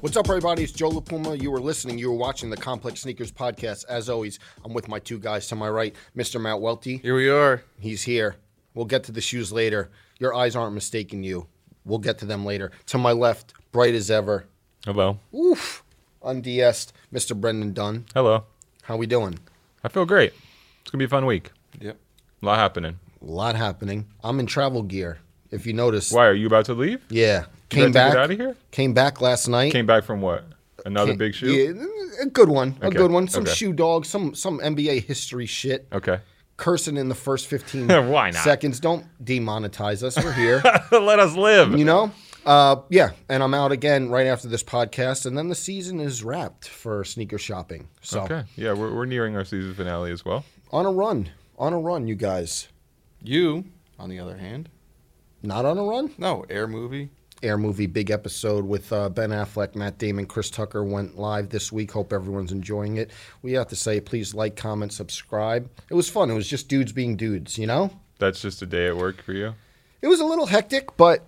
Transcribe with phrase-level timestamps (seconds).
[0.00, 0.62] What's up, everybody?
[0.62, 1.40] It's Joe LaPuma.
[1.40, 3.84] You were listening, you were watching the Complex Sneakers podcast.
[3.88, 6.40] As always, I'm with my two guys to my right, Mr.
[6.40, 6.98] Matt Welty.
[6.98, 7.62] Here we are.
[7.80, 8.36] He's here.
[8.74, 9.90] We'll get to the shoes later.
[10.18, 11.46] Your eyes aren't mistaking you.
[11.84, 12.70] We'll get to them later.
[12.86, 14.46] To my left, bright as ever.
[14.84, 15.18] Hello.
[15.34, 15.82] Oof.
[16.22, 16.46] Unds,
[17.12, 17.38] Mr.
[17.38, 18.04] Brendan Dunne.
[18.14, 18.44] Hello.
[18.82, 19.38] How we doing?
[19.82, 20.32] I feel great.
[20.82, 21.50] It's gonna be a fun week.
[21.80, 21.96] Yep.
[22.42, 22.98] A lot happening.
[23.22, 24.06] A lot happening.
[24.22, 25.18] I'm in travel gear.
[25.50, 27.00] If you notice, Why are you about to leave?
[27.08, 28.12] yeah, You came back.
[28.12, 28.56] get out of here?
[28.70, 29.72] Came back last night.
[29.72, 30.44] Came back from what?
[30.84, 31.50] Another Came- big shoe.
[31.52, 32.76] Yeah, a good one.
[32.80, 33.28] A good one.
[33.28, 33.52] Some okay.
[33.52, 34.04] shoe dog.
[34.06, 35.86] Some some NBA history shit.
[35.92, 36.20] Okay.
[36.56, 38.42] Cursing in the first 15 Why not?
[38.42, 38.80] seconds.
[38.80, 40.16] Don't demonetize us.
[40.22, 40.62] We're here.
[40.92, 41.78] Let us live.
[41.78, 42.10] you know?
[42.46, 46.22] Uh, yeah, and I'm out again right after this podcast, and then the season is
[46.22, 47.88] wrapped for sneaker shopping.
[48.02, 48.44] So Okay.
[48.54, 50.44] Yeah, we're, we're nearing our season finale as well.
[50.70, 51.28] on a run,
[51.58, 52.68] on a run, you guys.
[53.20, 53.64] You,
[53.98, 54.68] on the other hand,
[55.42, 56.12] Not on a run.
[56.18, 57.10] no air movie.
[57.46, 61.70] Air movie big episode with uh, Ben Affleck, Matt Damon, Chris Tucker went live this
[61.70, 61.92] week.
[61.92, 63.12] Hope everyone's enjoying it.
[63.42, 65.70] We have to say, please like, comment, subscribe.
[65.88, 66.28] It was fun.
[66.28, 67.92] It was just dudes being dudes, you know.
[68.18, 69.54] That's just a day at work for you.
[70.02, 71.24] It was a little hectic, but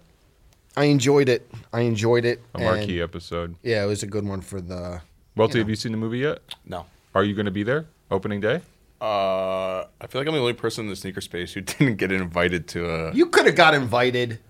[0.77, 1.49] I enjoyed it.
[1.73, 2.43] I enjoyed it.
[2.55, 3.55] A and- marquee episode.
[3.63, 5.01] Yeah, it was a good one for the.
[5.37, 5.67] Welty, you know.
[5.67, 6.41] have you seen the movie yet?
[6.67, 6.87] No.
[7.15, 8.61] Are you going to be there opening day?
[9.01, 12.11] Uh, I feel like I'm the only person in the sneaker space who didn't get
[12.11, 13.15] invited to a.
[13.15, 14.41] You could have got invited.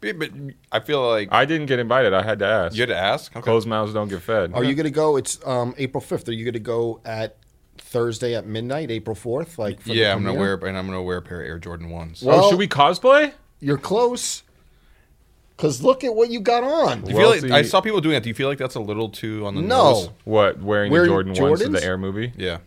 [0.00, 0.30] But but
[0.72, 2.14] I feel like I didn't get invited.
[2.14, 2.74] I had to ask.
[2.74, 3.36] you had to ask.
[3.36, 3.42] Okay.
[3.44, 4.52] Closed mouths don't get fed.
[4.54, 5.16] Are you going to go?
[5.16, 6.28] It's um, April 5th.
[6.28, 7.36] Are you going to go at
[7.76, 9.58] Thursday at midnight, April 4th?
[9.58, 11.58] Like, for the Yeah, I'm gonna wear and I'm gonna wear a pair of Air
[11.58, 12.22] Jordan ones.
[12.22, 13.32] Well- oh, should we cosplay?
[13.60, 14.42] You're close.
[15.56, 17.02] Because look at what you got on.
[17.02, 18.22] Do you feel like Welty- I saw people doing that?
[18.22, 19.92] Do you feel like that's a little too on the No.
[19.92, 20.10] nose?
[20.24, 22.32] What, wearing Wearing the Jordan 1s to the Air movie?
[22.34, 22.58] Yeah.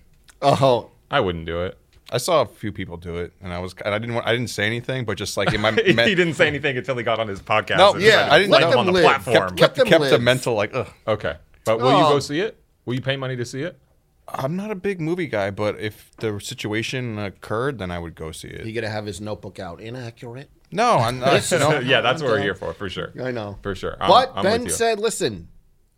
[0.43, 1.77] Oh, I wouldn't do it.
[2.11, 4.33] I saw a few people do it, and I was and I didn't want, I
[4.33, 7.03] didn't say anything, but just like in my he me- didn't say anything until he
[7.03, 7.77] got on his podcast.
[7.77, 8.71] No, yeah, decided I didn't flame know.
[8.71, 9.23] him on the Let them live.
[9.23, 9.47] platform.
[9.49, 10.21] Kept- kept them kept a live.
[10.21, 10.87] mental like ugh.
[11.07, 11.35] Okay.
[11.65, 12.09] But will you Oh.
[12.13, 12.57] go see it?
[12.85, 13.79] Will you pay money to see it?
[14.27, 18.31] I'm not a big movie guy, but if the situation occurred, then I would go
[18.31, 18.65] see it.
[18.65, 19.81] you going to have his notebook out.
[19.81, 20.49] Inaccurate.
[20.71, 21.45] No, I'm not.
[21.51, 21.79] no.
[21.79, 23.11] yeah, that's what we're here for, for sure.
[23.21, 23.57] I know.
[23.61, 23.97] For sure.
[23.99, 25.49] I'm- but I'm Ben said, listen,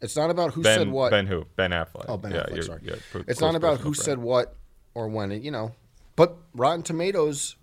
[0.01, 1.11] it's not about who ben, said what.
[1.11, 1.45] Ben who?
[1.55, 2.05] Ben Affleck.
[2.07, 2.79] Oh, Ben yeah, Affleck, you're- sorry.
[2.83, 3.97] you're it's not about who friend.
[4.05, 4.55] said what
[4.95, 5.73] or when, it, you know.
[6.15, 7.55] But Rotten Tomatoes,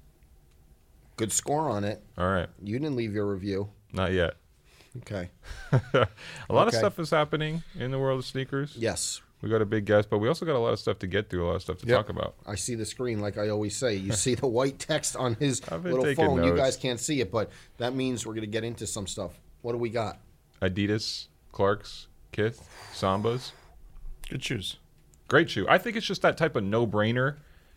[1.17, 2.03] good score on it.
[2.19, 2.49] All right.
[2.63, 3.71] You didn't leave your review.
[3.93, 4.35] Not yet.
[4.99, 5.31] Okay.
[5.93, 6.07] a
[6.51, 8.75] lot of stuff is happening in the world of sneakers.
[8.77, 9.21] Yes.
[9.41, 11.29] We got a big guest, but we also got a lot of stuff to get
[11.29, 11.97] through, a lot of stuff to Yep.
[11.97, 12.35] talk about.
[12.47, 13.95] I see the screen like I always say.
[13.97, 16.45] You see the white text on his little taking phone.
[16.45, 19.33] You guys can't see it, but that means we're going to get into some stuff.
[19.63, 20.19] What do we got?
[20.61, 23.51] Adidas, Clarks, Kith, Sambas.
[24.29, 24.77] Good shoes.
[25.27, 25.67] Great shoe.
[25.69, 27.37] I think it's just that type of no brainer.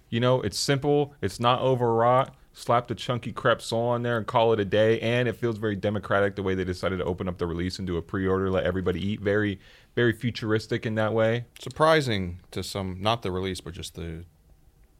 [0.09, 2.33] You know, it's simple, it's not overwrought.
[2.53, 4.97] Slap the chunky crepe sole on there and call it a day.
[5.01, 7.85] And it feels very democratic the way they decided to open up the release and
[7.85, 9.19] do a pre order, let everybody eat.
[9.19, 9.59] Very,
[9.93, 11.45] very futuristic in that way.
[11.59, 14.23] Surprising to some, not the release, but just the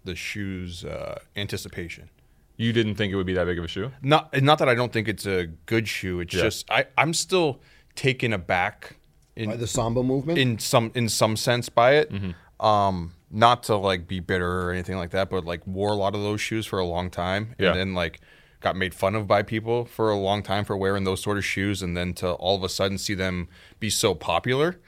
[0.03, 2.09] the shoes uh, anticipation.
[2.57, 3.91] You didn't think it would be that big of a shoe?
[4.01, 6.19] Not not that I don't think it's a good shoe.
[6.19, 6.41] It's Yeah.
[6.43, 7.61] just I I'm still
[7.95, 8.97] taken aback
[9.37, 10.37] in By the Samba movement?
[10.39, 12.11] in some in some sense by it.
[12.59, 16.15] Um, not to like be bitter or anything like that, but like wore a lot
[16.15, 17.69] of those shoes for a long time, Yeah.
[17.71, 18.21] and then like
[18.61, 21.45] got made fun of by people for a long time for wearing those sort of
[21.45, 23.47] shoes, and then to all of a sudden see them
[23.79, 24.79] be so popular,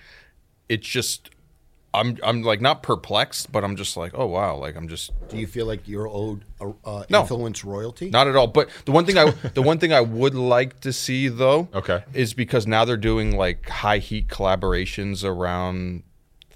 [0.69, 1.30] it's just.
[1.94, 5.38] I'm, I'm like not perplexed, but I'm just like, oh wow, like I'm just do
[5.38, 7.22] you feel like you're owed uh, uh, No.
[7.22, 8.12] influence royalty?
[8.12, 8.46] not at all.
[8.46, 12.03] But the one thing I the one thing I would like to see though, Okay.
[12.14, 16.03] is because now they're doing like high heat collaborations around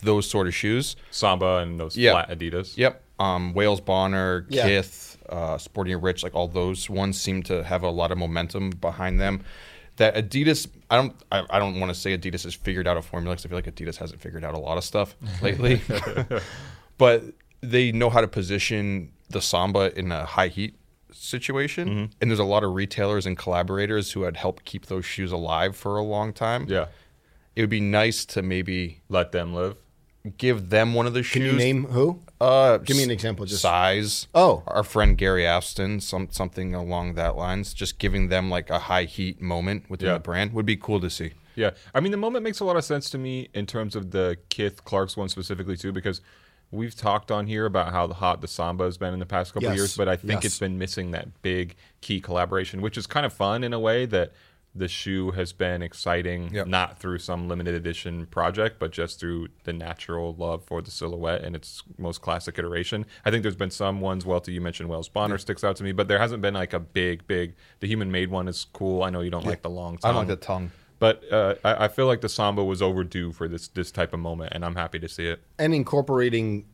[0.02, 0.96] those sort of shoes.
[1.12, 2.12] Samba and those Yeah.
[2.12, 2.76] flat Adidas.
[2.78, 3.02] Yep.
[3.20, 4.66] Um, Wales Bonner, Yeah.
[4.68, 8.72] Kith, uh, Sporting Rich, like all those ones seem to have a lot of momentum
[8.72, 9.44] behind them.
[9.98, 13.02] That Adidas, I don't, I, I don't want to say Adidas has figured out a
[13.02, 15.82] formula because I feel like Adidas hasn't figured out a lot of stuff lately.
[16.98, 17.24] but
[17.62, 20.76] they know how to position the Samba in a high heat
[21.12, 22.06] situation, Mm-hmm.
[22.22, 25.76] and there's a lot of retailers and collaborators who had helped keep those shoes alive
[25.76, 26.66] for a long time.
[26.68, 26.88] Yeah.
[27.56, 29.76] It would be nice to maybe Let them live.
[30.38, 31.52] Give them one of the Can shoes.
[31.54, 32.20] you name who?
[32.40, 34.28] Uh, Give me an example, just- size.
[34.36, 34.62] Oh.
[34.68, 37.74] our friend Gary Aspden, some something along that lines.
[37.74, 40.14] Just giving them like a high heat moment within Yeah.
[40.14, 41.32] the brand would be cool to see.
[41.56, 44.12] Yeah, I mean the moment makes a lot of sense to me in terms of
[44.12, 46.22] the Kith Clark's one specifically too, because
[46.72, 49.64] we've talked on here about how hot the samba has been in the past couple
[49.64, 50.46] Yes, of years, but I think yes.
[50.46, 54.06] it's been missing that big key collaboration, which is kind of fun in a way
[54.06, 54.32] that
[54.74, 56.68] the shoe has been exciting, Yep.
[56.68, 61.44] not through some limited edition project, but just through the natural love for the silhouette
[61.44, 63.06] and its most classic iteration.
[63.26, 65.92] I think there's been some ones, Welty, you mentioned Wales Bonner sticks out to me,
[65.92, 67.54] but there hasn't been like a big, big.
[67.82, 69.04] The human made one is cool.
[69.04, 70.10] I know you don't like the long tongue.
[70.10, 70.72] I don't like the tongue.
[71.00, 74.20] But uh, I, I feel like the Samba was overdue for this this type of
[74.20, 75.42] moment, and I'm happy to see it.
[75.58, 76.66] and incorporating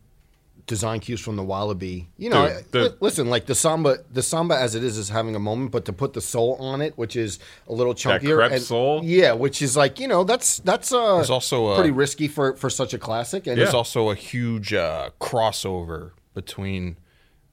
[0.68, 2.08] design cues from the Wallaby.
[2.18, 5.10] You know, Dude, the- li- listen, like the samba, the samba as it is is
[5.10, 8.36] having a moment, but to put the soul on it, which is a little chunkier,
[8.36, 9.02] crepe and- sole?
[9.04, 12.56] yeah, which is like you know that's that's uh, There's also a- pretty risky for
[12.56, 13.48] for such a classic.
[13.48, 16.98] And There's also a huge uh, crossover between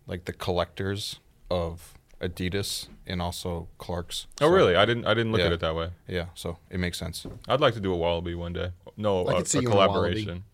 [0.07, 1.21] like the collectors
[1.51, 4.27] of Adidas and also Clark's.
[4.41, 4.75] Oh, So, really?
[4.77, 5.47] I didn't I didn't look Yeah.
[5.47, 5.91] at it that way.
[6.09, 7.27] Yeah, so it makes sense.
[7.49, 8.73] I'd like to do a Wallaby one day.
[8.97, 10.45] No, I a, could see a you in a collaboration.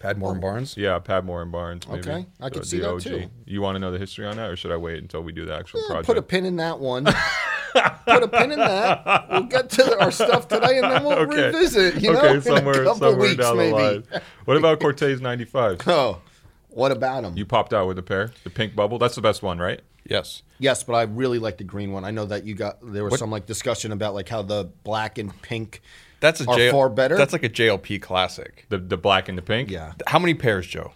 [0.00, 0.76] Padmore and Barnes.
[0.76, 1.88] Yeah, Padmore and Barnes.
[1.88, 2.00] Maybe.
[2.00, 3.24] Okay, I could The- see the that too.
[3.46, 5.44] You want to know the history on that, or should I wait until we do
[5.46, 6.06] the actual Eh, project?
[6.06, 7.04] put a pin in that one.
[8.06, 9.26] put a pin in that.
[9.30, 11.46] We'll get to our stuff today, and then we'll Okay.
[11.46, 12.02] revisit.
[12.02, 13.70] You know, okay, in a somewhere couple somewhere weeks down maybe.
[13.70, 14.04] the line.
[14.44, 15.80] What about Corteiz 95?
[15.88, 16.20] Oh,
[16.68, 17.36] what about them?
[17.36, 18.98] You popped out with a pair, the pink bubble.
[18.98, 19.80] That's the best one, right?
[20.08, 20.42] Yes.
[20.58, 22.04] Yes, but I really like the green one.
[22.04, 25.16] I know that you got there was some like discussion about like how the black
[25.18, 25.80] and pink
[26.20, 27.16] That's a are J- far better.
[27.16, 28.66] That's like a JLP classic.
[28.68, 29.70] The the black and the pink.
[29.70, 29.92] yeah.
[30.06, 30.92] How many pairs, Joe?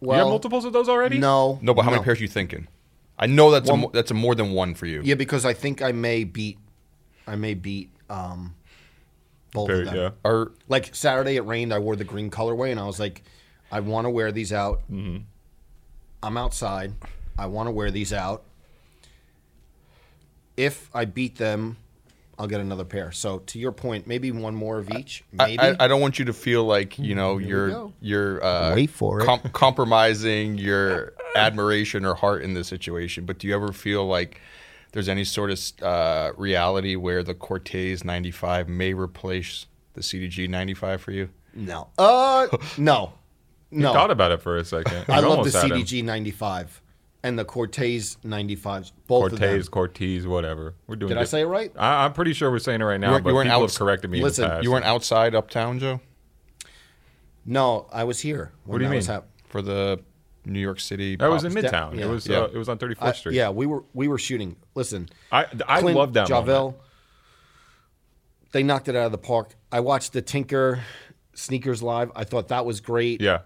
[0.00, 1.18] you Well, have multiples of those already?
[1.18, 2.68] No, No, but how many pairs are you thinking?
[3.18, 5.00] I know that's a One- mo- that's a more than one for you.
[5.04, 6.58] Yeah, because I think I may beat,
[7.26, 8.54] I may beat um,
[9.52, 9.96] both Pair- of them.
[9.96, 10.10] yeah.
[10.24, 11.72] Or Like Saturday, it rained.
[11.74, 13.22] I wore the green colorway, and I was like,
[13.72, 14.82] I want to wear these out.
[14.90, 15.24] Mm-hmm.
[16.22, 16.94] I'm outside.
[17.36, 18.44] I want to wear these out.
[20.56, 21.76] If I beat them,
[22.38, 23.10] I'll get another pair.
[23.10, 25.24] So to your point, maybe one more of each.
[25.32, 25.58] Maybe.
[25.58, 28.90] I, I don't want you to feel like you know Here you're you're uh, Wait
[28.90, 29.26] for it.
[29.26, 33.24] com- compromising your admiration or heart in this situation.
[33.24, 34.40] But do you ever feel like
[34.92, 41.00] there's any sort of uh, reality where the Corteiz 95 may replace the CDG 95
[41.00, 41.28] for you?
[41.54, 41.88] no.
[41.98, 42.46] Uh,
[42.78, 43.12] no.
[43.70, 43.92] No.
[43.92, 45.04] Thought about it for a second.
[45.08, 45.70] I love the almost him.
[45.70, 46.80] CDG 95
[47.28, 48.92] and the Corteiz 95s.
[49.06, 49.32] Both.
[49.32, 50.74] Corteiz, Corteiz, whatever.
[50.86, 51.10] We're doing.
[51.10, 51.70] Did I say it right?
[51.76, 53.74] I, I'm pretty sure we're saying it right now, weren't- but you weren't people outs-
[53.74, 54.64] have corrected me Listen, in the past.
[54.64, 56.00] You weren't outside uptown, Joe,
[57.44, 58.52] No, I was here.
[58.64, 59.04] When What do you mean?
[59.04, 60.00] hap- for the
[60.44, 61.16] New York City.
[61.16, 61.96] That was in Pop- Midtown.
[61.98, 62.04] yeah.
[62.06, 62.26] It was.
[62.26, 62.38] Yeah.
[62.38, 63.34] Uh, it was on 34th I- Street.
[63.36, 64.56] yeah, we were we were shooting.
[64.74, 66.26] Listen, I I Clint, love that.
[66.28, 66.54] Javel.
[66.70, 66.76] moment.
[68.52, 69.54] They knocked it out of the park.
[69.70, 70.80] I watched the Tinker
[71.34, 72.10] sneakers live.
[72.16, 73.20] I thought that was great.
[73.20, 73.40] Yeah.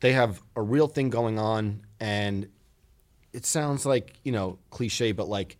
[0.00, 2.48] They have a real thing going on, and
[3.34, 5.58] it sounds like you know cliche, but like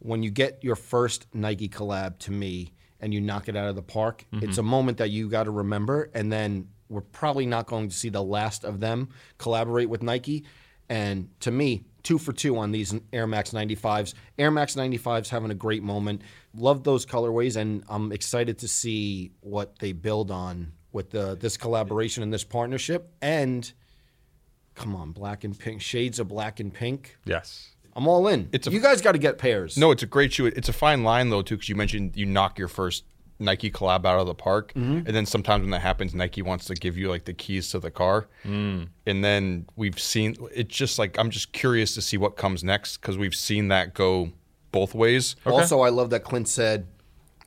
[0.00, 3.76] when you get your first Nike collab to me and you knock it out of
[3.76, 4.44] the park, mm-hmm.
[4.44, 6.10] it's a moment that you got to remember.
[6.12, 9.08] And then we're probably not going to see the last of them
[9.38, 10.44] collaborate with Nike.
[10.90, 14.12] And to me, two for two on these Air Max 95s.
[14.38, 16.20] Air Max 95s having a great moment.
[16.54, 21.56] Love those colorways, and I'm excited to see what they build on with the, this
[21.56, 23.10] collaboration and this partnership.
[23.22, 23.72] And
[24.74, 27.16] come on, black and pink, shades of black and pink.
[27.24, 27.70] Yes.
[27.96, 28.48] I'm all in.
[28.52, 29.76] It's a- you guys got to get pairs.
[29.76, 30.46] No, it's a great shoe.
[30.46, 33.04] It's a fine line though too, because you mentioned you knock your first
[33.40, 35.06] Nike collab out of the park, Mm-hmm.
[35.06, 37.78] and then sometimes when that happens, Nike wants to give you like the keys to
[37.80, 38.88] the car, Mm.
[39.06, 42.98] and then we've seen it's just like I'm just curious to see what comes next
[43.00, 44.30] because we've seen that go
[44.72, 45.36] both ways.
[45.46, 46.86] Also, I love that Clint said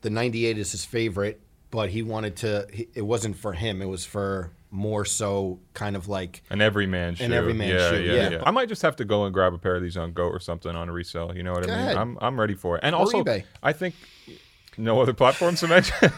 [0.01, 1.41] the 98 is his favorite,
[1.71, 3.81] but he wanted to, it wasn't for him.
[3.81, 7.23] It was for more so kind of like, An everyman shoe.
[7.25, 8.43] An everyman yeah, shoe, Yeah, yeah.
[8.45, 10.39] I might just have to go and grab a pair of these on Goat or
[10.39, 11.31] something on a resale.
[11.35, 11.85] You know what Go I mean?
[11.85, 11.97] ahead.
[11.97, 12.81] I'm I'm ready for it.
[12.83, 13.43] And Or also, eBay.
[13.63, 13.95] I think
[14.77, 15.95] no other platforms to mention.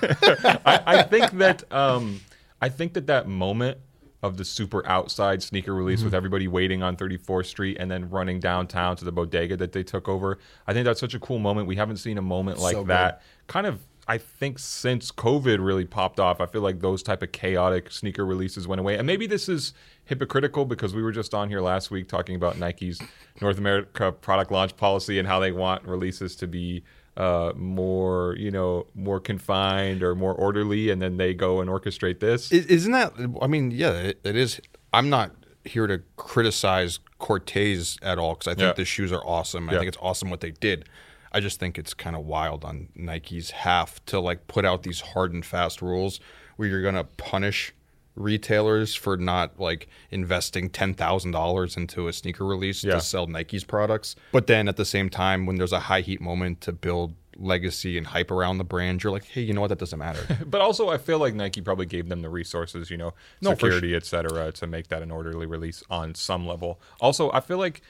[0.66, 2.22] I, I think that um,
[2.62, 3.78] I think that that moment
[4.22, 6.08] of the super outside sneaker release Mm-hmm.
[6.08, 9.82] with everybody waiting on 34th Street and then running downtown to the bodega that they
[9.84, 10.40] took over.
[10.68, 11.68] I think that's such a cool moment.
[11.68, 13.22] We haven't seen a moment like So that.
[13.48, 13.80] Kind of
[14.10, 18.26] I think since COVID really popped off, I feel like those type of chaotic sneaker
[18.26, 18.98] releases went away.
[18.98, 19.72] And maybe this is
[20.06, 23.00] hypocritical because we were just on here last week talking about Nike's
[23.40, 26.84] North America product launch policy and how they want releases to be
[27.18, 32.20] uh, more, you know, more confined or more orderly, and then they go and orchestrate
[32.20, 32.52] this.
[32.52, 33.14] Isn't that?
[33.42, 34.60] I mean, yeah, it, it is.
[34.92, 35.32] I'm not
[35.66, 38.74] here to criticize Corteiz at all because I think Yeah.
[38.74, 39.70] the shoes are awesome.
[39.70, 40.86] I think it's awesome what they did.
[41.32, 45.02] I just think it's kind of wild on Nike's half to like put out these
[45.02, 46.20] hard and fast rules
[46.56, 47.74] where you're gonna punish
[48.16, 52.96] retailers for not like investing ten thousand dollars into a sneaker release Yeah.
[52.96, 54.16] to sell Nike's products.
[54.32, 57.98] But then at the same time, when there's a high heat moment to build legacy
[57.98, 59.68] and hype around the brand, you're like, hey, you know what?
[59.70, 60.20] That doesn't matter.
[60.46, 63.96] But also, I feel like Nike probably gave them the resources, you know, No, security,
[63.96, 66.82] et cetera, to make that an orderly release on some level.
[67.00, 67.82] Also, I feel like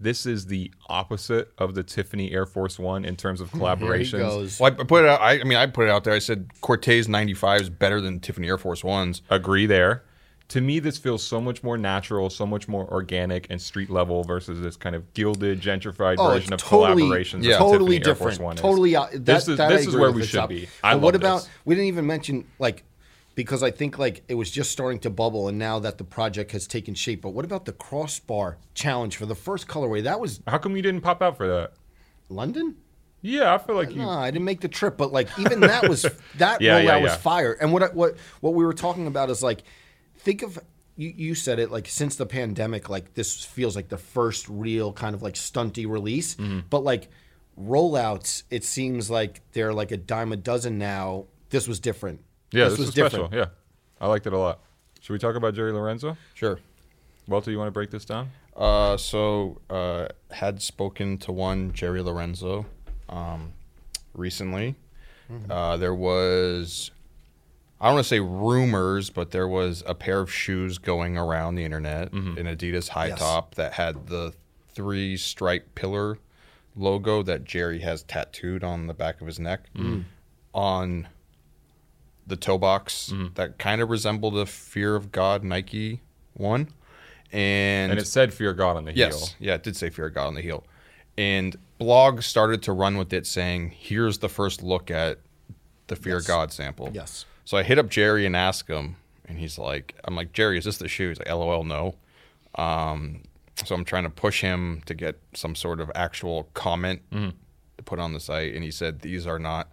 [0.00, 3.64] this is the opposite of the Tiffany Air Force One in terms of here he
[3.64, 4.18] collaborations.
[4.18, 4.60] goes.
[4.60, 5.20] Well, I put it out.
[5.20, 6.14] I, I mean, I put it out there.
[6.14, 9.22] I said Corteiz 95 is better than Tiffany Air Force Ones.
[9.30, 10.02] Agree there.
[10.48, 14.24] to me, this feels so much more natural, so much more organic and street level
[14.24, 17.44] versus this kind of gilded, gentrified Oh, version of totally, collaborations.
[17.44, 18.44] that totally Tiffany Air Force different.
[18.44, 18.60] One is.
[18.60, 20.48] Totally, uh, that, this is that I this is agree where we should up.
[20.50, 20.68] be.
[20.82, 21.42] I But what about?
[21.42, 21.48] this.
[21.64, 22.84] We didn't even mention like
[23.34, 26.52] because I think like it was just starting to bubble, and now that the project
[26.52, 27.22] has taken shape.
[27.22, 30.02] But what about the crossbar challenge for the first colorway?
[30.02, 31.72] That was How come you didn't pop out for that?
[32.28, 32.76] London.
[33.22, 33.96] Yeah, I feel like you.
[34.02, 36.02] No, I didn't make the trip, but like even that was
[36.38, 37.52] that Yeah, rollout yeah, was fire.
[37.54, 39.62] And what I- what what we were talking about is like,
[40.18, 40.58] think of
[40.96, 44.92] you, you said it like since the pandemic, like this feels like the first real
[44.92, 46.34] kind of like stunty release.
[46.36, 46.60] Mm-hmm.
[46.70, 47.08] But like
[47.58, 51.24] rollouts, it seems like they're like a dime a dozen now.
[51.50, 52.20] This was different.
[52.54, 53.28] Yeah, this, was, special.
[53.32, 53.46] Yeah,
[54.00, 54.60] I liked it a lot.
[55.00, 56.16] Should we talk about Jerry Lorenzo?
[56.34, 56.58] Sure.
[57.28, 58.30] Walter, you want to break this down?
[58.56, 62.66] Uh, so uh, had spoken to one Jerry Lorenzo
[63.08, 63.52] um,
[64.14, 64.76] recently.
[65.50, 66.90] Uh, there was
[67.80, 71.56] I don't want to say rumors, but there was a pair of shoes going around
[71.56, 73.18] the internet, an Adidas high Yes.
[73.18, 74.32] top that had the
[74.74, 76.18] three stripe pillar
[76.76, 79.68] logo that Jerry has tattooed on the back of his neck
[80.54, 81.08] on
[82.26, 86.00] the toe box that kind of resembled a Fear of God Nike
[86.34, 86.68] one.
[87.32, 89.30] And, And it said "Fear of God" on the Yes.
[89.34, 89.48] heel.
[89.48, 90.64] Yeah, it did say Fear of God on the heel.
[91.18, 95.18] And blog started to run with it saying, here's the first look at
[95.88, 96.90] the Fear of God sample.
[96.92, 97.24] Yes.
[97.44, 100.64] So I hit up Jerry and ask him, and he's like, I'm like, Jerry, is
[100.64, 101.08] this the shoe?
[101.10, 101.94] He's like, LOL, no.
[102.56, 103.22] Um,
[103.64, 107.30] so I'm trying to push him to get some sort of actual comment Mm-hmm.
[107.78, 108.54] to put on the site.
[108.54, 109.70] And he said, these are not.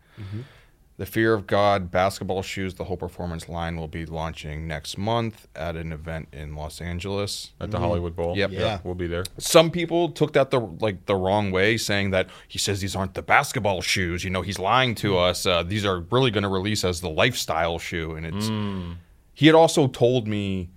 [1.02, 5.48] The Fear of God basketball shoes, the whole performance line will be launching next month
[5.56, 7.54] at an event in Los Angeles.
[7.60, 8.38] at the Hollywood Bowl.
[8.38, 8.52] Yep.
[8.52, 8.82] Yeah.
[8.84, 9.24] we'll be there.
[9.40, 13.16] Some people took that the like the wrong way, saying that he says these aren't
[13.16, 14.24] the basketball shoes.
[14.24, 15.30] You know, he's lying to mm.
[15.30, 15.48] us.
[15.48, 18.46] Uh, these are really going to release as the lifestyle shoe, and it's.
[18.46, 18.98] Mm.
[19.34, 20.70] He had also told me,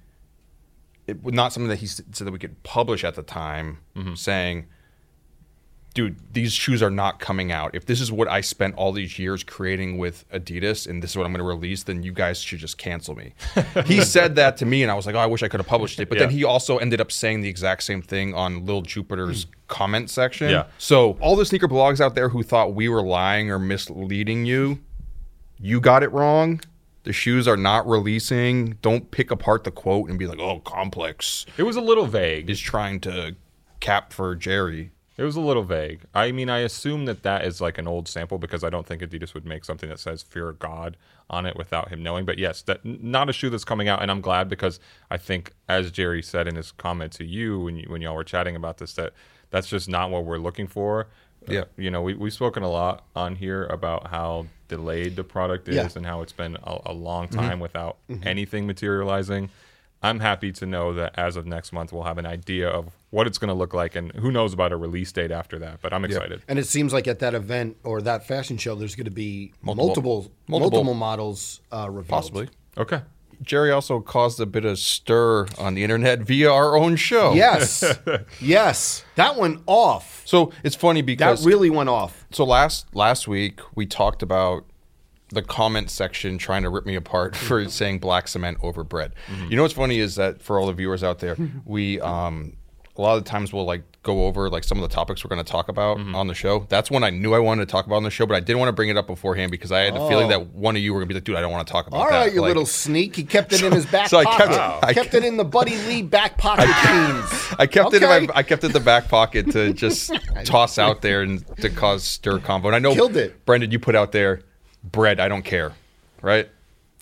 [1.07, 4.15] it was not something that he said that we could publish at the time, mm-hmm.
[4.15, 4.69] saying,
[5.95, 7.75] "Dude, these shoes are not coming out.
[7.75, 11.17] If this is what I spent all these years creating with Adidas, and this is
[11.17, 13.35] what I'm going to release, then you guys should just cancel me."
[13.87, 15.67] he said that to me, and I was like, "Oh, I wish I could have
[15.67, 18.83] published it." But then he also ended up saying the exact same thing on Lil
[18.83, 19.51] Jupiter's hmm.
[19.69, 20.51] comment section.
[20.51, 20.67] Yeah.
[20.79, 24.81] So all the sneaker blogs out there who thought we were lying or misleading you,
[25.59, 26.61] you got it wrong.
[27.05, 28.79] The shoes are not releasing.
[28.81, 32.49] Don't pick apart the quote and be like, "Oh, Complex It was a little vague.
[32.49, 33.37] is trying to
[33.81, 36.01] cap for Jerry." It was a little vague.
[36.13, 39.01] I mean, I assume that that is like an old sample because I don't think
[39.01, 40.97] Adidas would make something that says "Fear of God"
[41.31, 42.25] on it without him knowing.
[42.25, 44.81] But yes, that not a shoe that's coming out, and I'm glad because
[45.11, 48.25] I think, as Jerry said in his comment to you when you, when y'all were
[48.25, 49.13] chatting about this, that
[49.51, 51.07] that's just not what we're looking for.
[51.47, 51.61] Yeah.
[51.61, 55.69] Uh, you know, we we've spoken a lot on here about how delayed the product
[55.69, 55.89] is Yeah.
[55.95, 59.51] and how it's been a, a long time without anything materializing.
[60.03, 63.27] I'm happy to know that as of next month, we'll have an idea of what
[63.29, 65.81] it's going to look like, and who knows about a release date after that.
[65.81, 66.43] But I'm excited.
[66.49, 69.53] And it seems like at that event or that fashion show, there's going to be
[69.63, 70.15] Multiple- multiple
[70.49, 72.09] multiple- multiple, models uh, revealed.
[72.09, 72.49] Possibly.
[72.77, 73.03] Okay.
[73.43, 77.35] Jerry also caused a bit of stir on the internet via our own show.
[77.35, 77.85] Yes,
[78.41, 80.23] yes, that went off.
[80.25, 82.25] So it's funny because That really went off.
[82.31, 84.65] so last last week we talked about
[85.31, 89.13] the comment section trying to rip me apart for saying black cement over bread.
[89.49, 92.55] You know what's funny is that for all the viewers out there, we um
[92.97, 95.31] a lot of the times we'll like go over like some of the topics we're
[95.31, 96.15] going to talk about mm-hmm.
[96.15, 96.67] on the show.
[96.69, 98.59] That's when I knew I wanted to talk about on the show, but I didn't
[98.59, 100.29] want to bring it up beforehand because I had a feeling Oh.
[100.29, 101.87] that one of you were going to be like, "Dude, I don't want to talk
[101.87, 103.17] about All that." right, you Like, little sneak.
[103.17, 104.49] He kept it in his back so I pocket.
[104.51, 107.55] kept- I kept it in the Buddy Lee back pocket jeans.
[107.59, 110.13] I kept it in my I kept it in the back pocket to just
[110.45, 112.69] toss out there and to cause stir combo.
[112.69, 113.45] And I know Killed it.
[113.47, 114.43] Brendan, you put out there
[114.85, 115.19] bread.
[115.19, 115.73] I don't care,
[116.23, 116.49] right?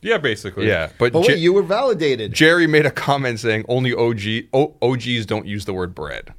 [0.02, 0.66] Yeah, basically.
[0.66, 2.32] Yeah, but, But wait, Je- you were validated.
[2.32, 6.34] Jerry made a comment saying only OG o- OGs don't use the word bread.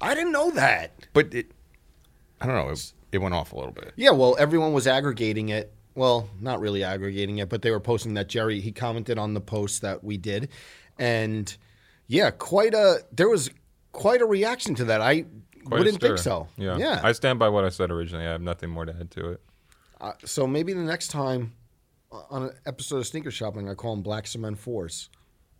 [0.00, 0.92] I didn't know that.
[1.12, 1.50] But it,
[2.40, 2.70] I don't know.
[2.70, 3.92] It, it went off a little bit.
[3.96, 5.72] Yeah, well, everyone was aggregating it.
[5.94, 8.60] Well, not really aggregating it, but they were posting that Jerry.
[8.60, 10.48] He commented on the post that we did,
[10.98, 11.54] and
[12.06, 13.50] yeah, quite a there was
[13.92, 15.00] quite a reaction to that.
[15.02, 15.26] I
[15.66, 16.48] Quite wouldn't think so.
[16.56, 16.76] Yeah.
[16.78, 17.00] yeah.
[17.04, 18.26] I stand by what I said originally.
[18.26, 19.40] I have nothing more to add to it.
[20.00, 21.52] Uh, so maybe the next time
[22.30, 25.08] on an episode of Sneaker Shopping, I call him Black Cement Force.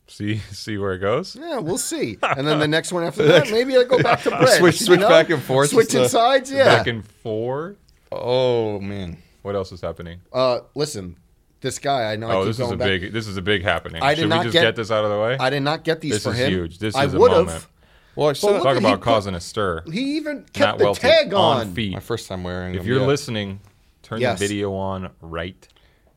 [0.09, 1.37] See, see where it goes.
[1.37, 2.19] Yeah, we'll see.
[2.23, 4.59] And then the next one after that, maybe I go back to bread.
[4.59, 5.09] Switch- switch know?
[5.09, 6.51] back and forth Switching sides.
[6.51, 6.65] Yeah.
[6.65, 7.77] Back and forth.
[8.11, 9.19] Oh man.
[9.43, 10.21] What else is happening?
[10.33, 11.17] uh, listen,
[11.61, 12.29] this guy I know.
[12.29, 12.87] I Oh, keep this is a back.
[12.87, 13.13] big.
[13.13, 14.03] This is a big happening.
[14.03, 15.37] I did Should not we just get- get, this out of the way?
[15.39, 16.79] I did not get these This for is huge.
[16.79, 17.67] This I is a moment.
[18.15, 19.83] Well, I still Talk about he causing a stir.
[19.91, 21.61] He even Matt kept the Welty tag on.
[21.69, 21.95] on feet.
[21.95, 22.75] my first time wearing.
[22.75, 23.07] If them, you're yeah.
[23.07, 23.61] listening,
[24.03, 24.39] turn Yes.
[24.39, 25.67] the video on right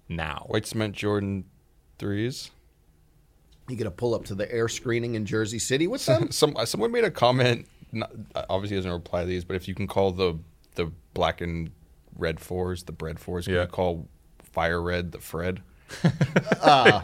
[0.10, 0.46] now.
[0.50, 1.46] white cement Jordan
[2.00, 2.52] threes.
[3.68, 6.32] You get to pull up to the air screening in Jersey City with them.
[6.32, 7.68] Some uh, someone made a comment.
[7.92, 10.38] Not, uh, obviously, doesn't reply to these, but if you can call the
[10.76, 11.72] the black and
[12.18, 13.62] red fours the bread fours, can Yeah.
[13.62, 14.08] you call
[14.52, 15.62] fire red the Fred?
[16.65, 17.01] yeah,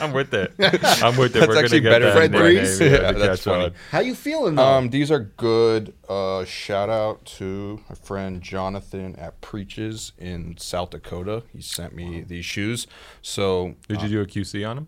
[0.00, 0.52] I'm with it.
[1.02, 1.40] I'm with it.
[1.40, 3.64] That's We're actually gonna get better that Fred nickname, yeah, Yeah, that's catch funny.
[3.66, 3.74] on.
[3.90, 4.62] How you feeling though?
[4.64, 5.94] Um, these are good.
[6.08, 11.44] Uh, shout out to my friend Jonathan at Preaches in South Dakota.
[11.52, 12.86] He sent me these shoes.
[13.22, 14.86] So Did you do a QC on them?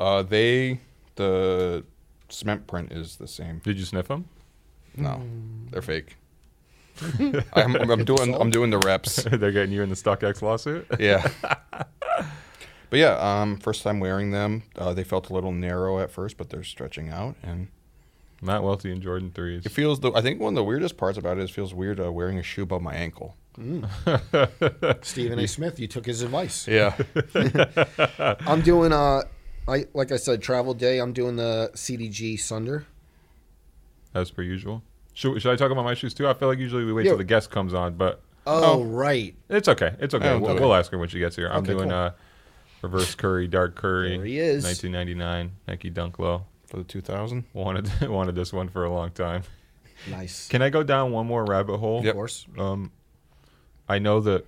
[0.00, 0.80] uh, they
[1.16, 1.84] the
[2.28, 3.58] cement print is the same.
[3.64, 4.24] Did you sniff them?
[4.96, 5.20] No,
[5.70, 6.16] they're fake.
[7.54, 9.24] I'm, I'm doing I'm doing the reps.
[9.24, 10.86] They're getting you in the StockX lawsuit.
[11.00, 11.28] Yeah.
[12.90, 14.62] But yeah, um, first time wearing them.
[14.76, 17.68] Uh, they felt a little narrow at first, but they're stretching out, and
[18.42, 19.64] Matt Welty and Jordan threes.
[19.66, 20.00] it feels.
[20.00, 22.12] The, I think one of the weirdest parts about it is it feels weird uh,
[22.12, 23.36] wearing a shoe above my ankle.
[25.02, 25.46] Stephen A.
[25.46, 26.66] Smith, you took his advice.
[26.66, 26.96] Yeah.
[28.46, 29.22] I'm doing uh,
[29.68, 30.98] I like I said, travel day.
[30.98, 32.86] I'm doing the CDG Sunder.
[34.14, 34.82] as per usual.
[35.14, 36.26] Should, should I talk about my shoes too?
[36.28, 37.12] I feel like usually we wait Yeah.
[37.12, 38.84] till the guest comes on, but Oh, Oh.
[38.84, 39.34] right.
[39.48, 39.94] it's okay.
[40.00, 40.24] It's okay.
[40.26, 40.60] Yeah, we'll, okay.
[40.60, 41.48] we'll ask her when she gets here.
[41.48, 41.98] I'm Okay, doing cool.
[41.98, 42.10] uh,
[42.84, 44.16] reverse Curry, dark Curry.
[44.16, 44.64] There he is.
[44.64, 46.44] 1999 Nike Dunk Low.
[46.66, 47.44] For the 2000.
[47.52, 49.42] Wanted wanted this one for a long time.
[50.10, 50.48] Nice.
[50.48, 52.06] Can I go down one more rabbit hole?
[52.06, 52.46] Of course.
[52.58, 52.90] Um,
[53.88, 54.46] I know that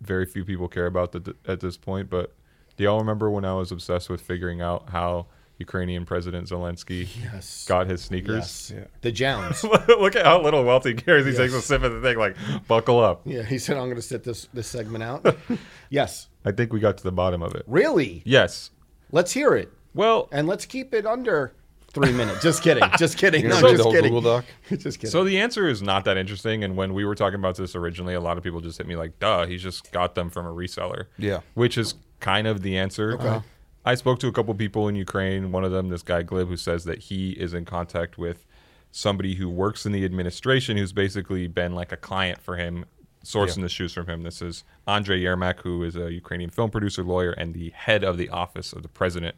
[0.00, 2.34] very few people care about that at this point, but
[2.76, 5.26] do y'all remember when I was obsessed with figuring out how
[5.58, 7.64] Ukrainian President Zelensky Yes.
[7.68, 8.70] got his sneakers?
[8.70, 8.72] Yes.
[8.74, 8.84] Yeah.
[9.02, 9.88] The JJJJounds.
[10.00, 11.24] Look at how little Welty cares.
[11.24, 11.38] He Yes.
[11.38, 13.22] takes a sip of the thing, like, buckle up.
[13.24, 15.24] yeah, he said I'm going to sit this this segment out.
[15.90, 16.28] yes.
[16.44, 17.64] I think we got to the bottom of it.
[17.66, 18.22] Really?
[18.24, 18.70] Yes.
[19.12, 19.72] Let's hear it.
[19.94, 21.52] Well, And let's keep it under
[21.88, 22.42] 3 minutes.
[22.42, 22.82] Just kidding.
[22.98, 23.42] Just kidding.
[23.42, 24.12] You're No, just the whole kidding.
[24.12, 24.44] Google Doc.
[24.70, 25.10] just kidding.
[25.10, 26.64] so the answer is not that interesting.
[26.64, 28.96] And when we were talking about this originally, a lot of people just hit me
[28.96, 31.06] like, duh, he's just got them from a reseller.
[31.16, 31.40] Yeah.
[31.54, 33.14] Which is kind of the answer.
[33.14, 33.28] Okay.
[33.28, 33.40] Uh-huh.
[33.86, 35.52] I spoke to a couple people in Ukraine.
[35.52, 38.46] One of them, this guy Glib, who says that he is in contact with
[38.90, 42.86] somebody who works in the administration who's basically been like a client for him,
[43.24, 43.62] sourcing Yeah.
[43.64, 44.22] the shoes from him.
[44.22, 48.18] This is Andrei Yermak, who is a Ukrainian film producer, lawyer, and the head of
[48.18, 49.34] the office of the president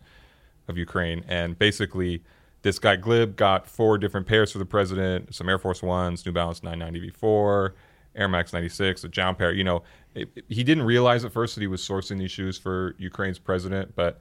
[0.68, 1.24] of Ukraine.
[1.28, 2.22] And basically,
[2.62, 6.32] this guy Glib got four different pairs for the president: some Air Force Ones, New
[6.32, 7.72] Balance 990 V4,
[8.16, 9.52] Air Max 96, a JJJJound pair.
[9.52, 9.82] You know,
[10.14, 13.38] it, it- he didn't realize at first that he was sourcing these shoes for Ukraine's
[13.38, 14.20] president, but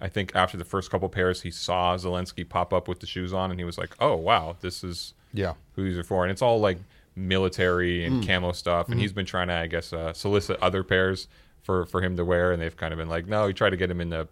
[0.00, 3.32] I think after the first couple pairs, he saw Zelensky pop up with the shoes
[3.32, 5.54] on, and he was like, "Oh wow, this is Yeah.
[5.76, 6.78] who these are for." And it's all like
[7.14, 11.28] military and camo stuff, and he's been trying to, I guess, uh, solicit other pairs
[11.62, 13.76] for for him to wear, and they've kind of been like, "No," he tried to
[13.76, 14.28] get him in the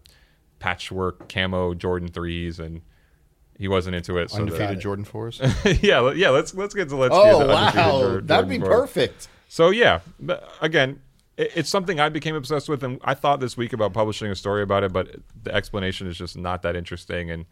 [0.58, 2.82] patchwork camo Jordan threes, and
[3.58, 4.30] he wasn't into it.
[4.30, 5.82] So the- Undefeated Jordan 4s.
[5.82, 6.30] yeah, yeah.
[6.30, 7.14] Let's let's get to let's.
[7.14, 8.00] Oh, get to undefeated wow.
[8.00, 8.80] Jor- That'd be Jordan four.
[8.86, 9.28] perfect.
[9.48, 11.00] So yeah, but again,
[11.36, 14.34] it, it's something I became obsessed with, and I thought this week about publishing a
[14.34, 17.46] story about it, but the explanation is just not that interesting, and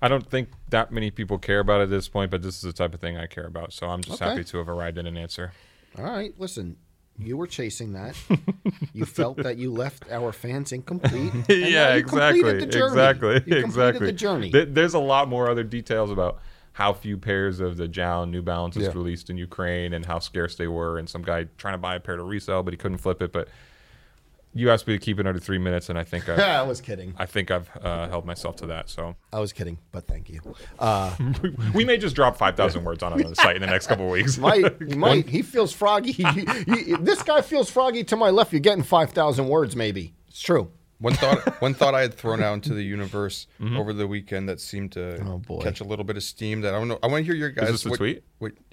[0.00, 2.30] I don't think that many people care about it at this point.
[2.30, 4.30] But this is the type of thing I care about, so I'm just Okay.
[4.30, 5.52] happy to have arrived at an answer.
[5.96, 6.76] All right, listen.
[7.20, 8.14] You were chasing that.
[8.92, 11.32] you felt that you left our fans incomplete.
[11.34, 14.06] and yeah, you exactly, completed the exactly, exactly.
[14.06, 14.52] the journey.
[14.52, 16.38] Th- there's a lot more other details about
[16.74, 18.90] how few pairs of the JJJJound New Balances Yeah.
[18.90, 22.00] released in Ukraine and how scarce they were, and some guy trying to buy a
[22.00, 23.32] pair to resell, but he couldn't flip it.
[23.32, 23.48] But
[24.58, 26.80] you asked me to keep it under three minutes, and I think I've, I was
[26.80, 27.14] kidding.
[27.18, 28.90] I think I've uh, held myself to that.
[28.90, 30.40] So I was kidding, but thank you.
[30.78, 31.14] Uh,
[31.74, 34.10] we may just drop five thousand words on another site in the next couple of
[34.18, 34.36] weeks.
[34.38, 35.28] might, he might.
[35.28, 36.12] He feels froggy.
[36.12, 38.52] He- he- this guy feels froggy to my left.
[38.52, 40.14] You're getting five thousand words, maybe.
[40.28, 40.70] It's true.
[41.00, 44.60] One thought, one thought I had thrown out into the universe over the weekend that
[44.60, 46.62] seemed to Oh, catch a little bit of steam.
[46.62, 46.98] That I don't know.
[47.04, 47.68] I want to hear your guys.
[47.68, 48.24] Is this a what- tweet?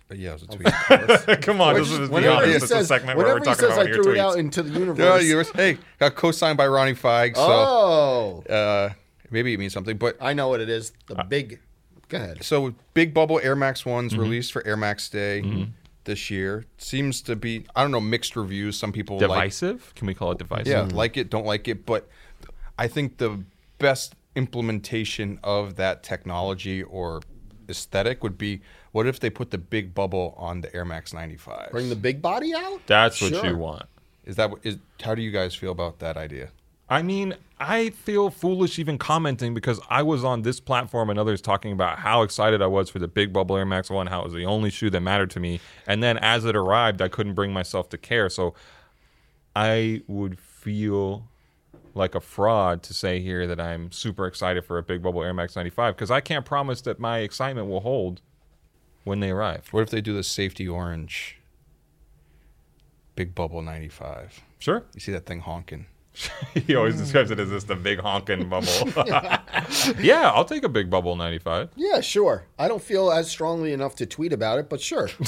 [0.10, 0.68] Wait, yeah, it was a tweet.
[1.10, 1.38] of course.
[1.46, 3.26] Come on, Which- this is just be whenever he This is a says, segment where
[3.28, 4.40] we're whenever he talking says about I your threw it out tweets.
[4.40, 5.24] into the yeah, universe.
[5.26, 8.90] you was- hey, got co-signed by Ronnie Fieg, so oh, uh,
[9.32, 9.98] maybe it means something.
[9.98, 10.92] But I know what it is.
[11.08, 11.60] The big.
[12.08, 12.44] Go ahead.
[12.44, 14.22] so big bubble Air Max ones Mm-hmm.
[14.22, 15.68] released for Air Max Day
[16.04, 18.78] this year seems to be I don't know mixed reviews.
[18.78, 19.92] Some people like divisive?
[19.96, 20.68] Can we call it divisive?
[20.68, 21.84] Yeah, like it, don't like it.
[21.84, 22.08] But
[22.78, 23.44] I think the
[23.80, 27.22] best implementation of that technology or
[27.68, 28.62] aesthetic would be
[28.96, 31.70] what if they put the big bubble on the Air Max 95?
[31.72, 32.80] Bring the big body out.
[32.88, 33.46] That's what Sure.
[33.46, 33.84] you want.
[34.24, 36.50] is that what- is how do you guys feel about that idea?
[36.90, 41.42] I mean, I feel foolish even commenting because I was on this platform and others
[41.42, 44.24] talking about how excited I was for the Big Bubble Air Max 1, how it
[44.24, 45.60] was the only shoe that mattered to me.
[45.86, 48.30] And then as it arrived, I couldn't bring myself to care.
[48.30, 48.56] So
[49.56, 51.28] I would feel
[51.94, 55.34] like a fraud to say here that I'm super excited for a Big Bubble Air
[55.34, 58.22] Max 95 because I can't promise that my excitement will hold
[59.06, 59.68] when they arrive.
[59.72, 61.38] What if they do the safety orange
[63.16, 64.42] big bubble 95?
[64.60, 64.84] Sure.
[64.94, 65.86] You see that thing honking?
[66.54, 68.68] he always describes it as just a big honking bubble.
[70.00, 71.70] yeah, I'll take a big bubble 95.
[71.76, 72.46] Yeah, sure.
[72.60, 75.10] I don't feel as strongly enough to tweet about it, but sure.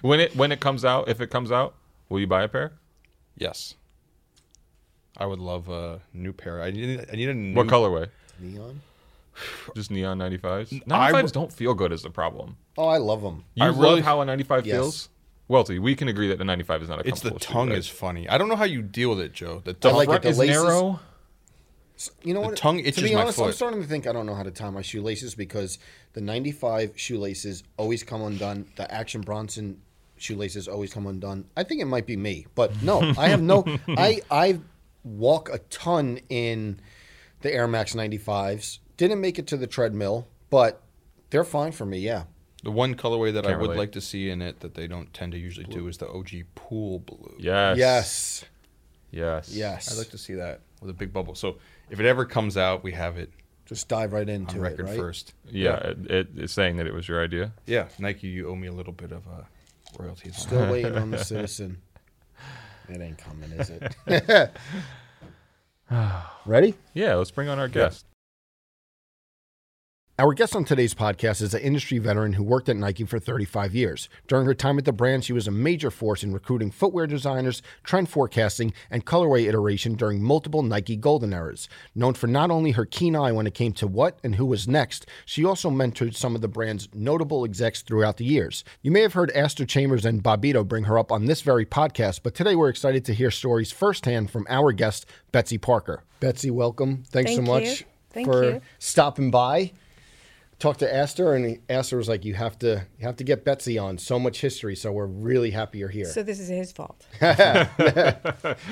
[0.00, 1.74] When it when it comes out, if it comes out,
[2.08, 2.72] will you buy a pair?
[3.36, 3.74] Yes.
[5.16, 6.62] I would love a new pair.
[6.62, 7.54] I need, I need a new.
[7.54, 8.08] What colorway?
[8.40, 8.80] Neon.
[9.74, 10.82] Just neon 95s.
[10.90, 12.56] I 95s w- don't feel good is the problem.
[12.76, 13.44] Oh, I love them.
[13.54, 14.76] You I love really- how a 95 Yes.
[14.76, 15.08] feels?
[15.48, 17.72] Welty, we can agree that the 95 is not a It's the comfortable shoe, tongue
[17.72, 18.28] is funny.
[18.28, 19.60] I don't know how you deal with it, Joe.
[19.64, 19.94] The I tongue.
[19.96, 20.22] like front it.
[20.22, 21.00] The is laces- narrow.
[22.24, 22.56] You know The what?
[22.56, 23.54] tongue to itches be my honest, I'm foot.
[23.54, 25.78] starting to think I don't know how to tie my shoelaces because
[26.14, 28.66] the 95 shoelaces always come undone.
[28.76, 29.80] The Action Bronson
[30.16, 31.44] shoelaces always come undone.
[31.56, 33.64] I think it might be me, but no, I have no.
[33.88, 34.58] I I
[35.04, 36.80] walk a ton in
[37.42, 38.78] the Air Max 95s.
[39.02, 40.80] Didn't make it to the treadmill, but
[41.30, 41.98] they're fine for me.
[41.98, 42.22] Yeah.
[42.62, 43.78] The one colorway that I Can't would relate.
[43.78, 46.28] like to see in it that they don't tend to usually do is the OG
[46.54, 47.34] pool blue.
[47.36, 47.76] Yes.
[47.78, 48.44] Yes.
[49.10, 49.48] Yes.
[49.52, 49.90] Yes.
[49.92, 51.34] I'd like to see that with a big bubble.
[51.34, 51.56] So
[51.90, 53.32] if it ever comes out, we have it
[53.66, 54.68] Just dive right into on it.
[54.68, 54.96] record right?
[54.96, 55.34] first.
[55.50, 57.54] Yeah, It, it, it's saying that it was your idea.
[57.66, 59.42] Yeah, Nike, you owe me a little bit of uh,
[59.98, 60.34] royalties.
[60.34, 61.78] on Still waiting on the citizen.
[62.88, 63.68] It ain't coming, is
[64.06, 64.52] it?
[66.46, 66.74] Ready?
[66.94, 68.06] Yeah, let's bring on our guest.
[70.22, 73.74] Our guest on today's podcast is an industry veteran who worked at Nike for 35
[73.74, 74.08] years.
[74.28, 77.60] During her time at the brand, she was a major force in recruiting footwear designers,
[77.82, 81.68] trend forecasting, and colorway iteration during multiple Nike golden eras.
[81.96, 84.68] Known for not only her keen eye when it came to what and who was
[84.68, 88.62] next, she also mentored some of the brand's notable execs throughout the years.
[88.80, 92.20] You may have heard Astor Chambers and Bobbito bring her up on this very podcast,
[92.22, 96.04] but today we're excited to hear stories firsthand from our guest, Betsy Parker.
[96.20, 97.02] Betsy, welcome.
[97.08, 97.86] Thanks so much you.
[98.10, 98.60] Thank for you.
[98.78, 99.72] stopping by
[100.62, 103.76] talked to Astor, and Astor was like, "You have to, you have to get Betsy
[103.78, 103.98] on.
[103.98, 104.76] So much history.
[104.76, 107.06] So we're really happy you're here." So this is his fault.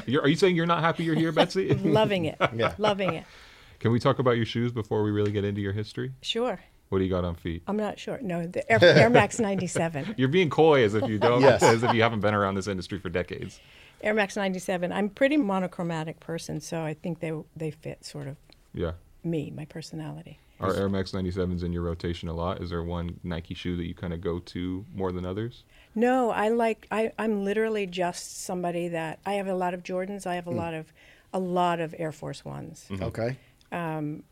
[0.07, 1.74] You're, are you saying you're not happy you're here, Betsy?
[1.74, 2.37] Loving it.
[2.55, 2.74] Yeah.
[2.79, 3.24] Loving it.
[3.81, 6.12] Can we talk about your shoes before we really get into your history?
[6.22, 6.61] Sure.
[6.90, 7.62] What do you got on feet?
[7.66, 8.18] I'm not sure.
[8.20, 10.14] No, the Air, Air Max 97.
[10.18, 11.62] You're being coy as if you don't, Yes.
[11.62, 13.61] as if you haven't been around this industry for decades.
[14.03, 14.92] Air Max 97.
[14.92, 18.37] I'm pretty monochromatic person, so I think they they fit sort of
[18.74, 18.92] Yeah.
[19.22, 20.40] me, my personality.
[20.61, 22.61] Are Air Max 97s in your rotation a lot?
[22.62, 25.64] Is there one Nike shoe that you kind of go to more than others?
[25.94, 30.27] No, I like I I'm literally just somebody that I have a lot of Jordans.
[30.27, 30.92] I have a lot of
[31.33, 32.87] a lot of Air Force Ones.
[33.01, 33.37] okay.
[33.73, 34.25] Um,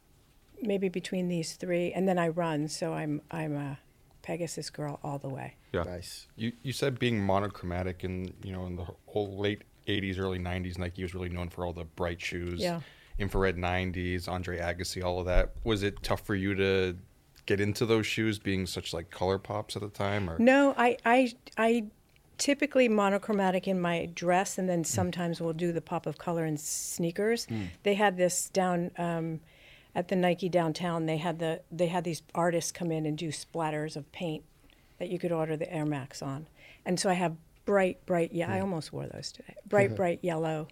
[0.61, 3.79] Maybe between these three, and then I run, so I'm I'm a
[4.23, 5.55] Pegasus girl all the way.
[5.73, 5.85] Yeah.
[5.85, 6.27] Nice.
[6.35, 10.77] You you said being monochromatic and you know in the whole late '80s, early '90s,
[10.77, 12.81] Nike was really known for all the bright shoes, Yeah.
[13.19, 15.53] Infrared '90s, Andre Agassi, all of that.
[15.65, 16.97] Was it tough for you to
[17.47, 20.29] get into those shoes, being such like color pops at the time?
[20.29, 21.85] Or No, I, I, I
[22.37, 24.85] typically monochromatic in my dress, and then hmm.
[24.85, 27.47] sometimes we'll do the pop of color in sneakers.
[27.47, 27.65] Hmm.
[27.83, 29.41] They had this down um,
[29.95, 31.07] at the Nike downtown.
[31.07, 34.45] They had the they had these artists come in and do splatters of paint
[34.99, 36.47] that you could order the Air Max on,
[36.85, 38.33] and so I have bright, bright.
[38.33, 38.63] Yeah, I hmm.
[38.63, 39.55] almost wore those today.
[39.67, 40.69] Bright, bright yellow.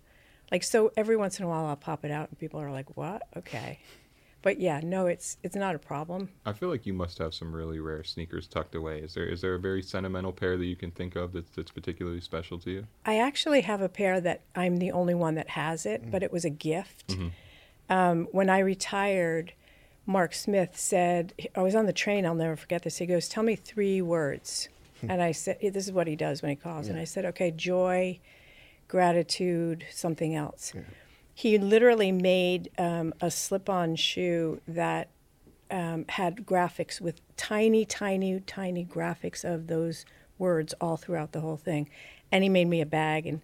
[0.50, 2.96] Like so, every once in a while I'll pop it out, and people are like,
[2.96, 3.22] "What?
[3.36, 3.78] Okay."
[4.42, 6.28] But yeah, no, it's it's not a problem.
[6.44, 9.00] I feel like you must have some really rare sneakers tucked away.
[9.00, 11.72] Is there is there a very sentimental pair that you can think of that's, that's
[11.72, 12.86] particularly special to you?
[13.04, 16.10] I actually have a pair that I'm the only one that has it, mm.
[16.12, 17.08] but it was a gift.
[17.08, 17.28] Mm-hmm.
[17.88, 19.52] Um, when I retired,
[20.06, 22.98] Mark Smith said, I was on the train, I'll never forget this.
[22.98, 24.68] He goes, Tell me three words.
[25.00, 25.10] Hmm.
[25.10, 26.88] and I said, This is what he does when he calls.
[26.88, 28.20] And I said, Okay, joy,
[28.88, 30.72] gratitude, something else.
[31.34, 35.10] He literally made um, a slip on shoe that
[35.70, 40.04] um, had graphics with tiny, tiny, tiny graphics of those
[40.38, 41.88] words all throughout the whole thing.
[42.32, 43.42] And he made me a bag, and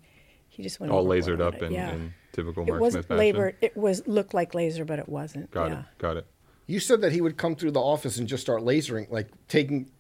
[0.49, 1.63] he just went All lasered up it.
[1.65, 1.93] in, yeah.
[1.93, 3.19] in typical it wasn't Smith fashion.
[3.19, 3.53] labor.
[3.61, 5.51] It was looked like laser, but it wasn't.
[5.51, 5.79] Got yeah.
[5.81, 5.85] it.
[5.99, 6.27] Got it.
[6.67, 9.91] You said that he would come through the office and just start lasering, like taking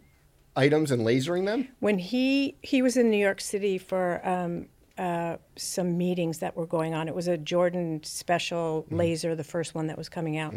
[0.56, 1.68] items and lasering them.
[1.80, 4.66] When he he was in New York City for um,
[5.02, 7.08] uh, some meetings that were going on.
[7.08, 10.54] It was a Jordan special laser, the first one that was coming out,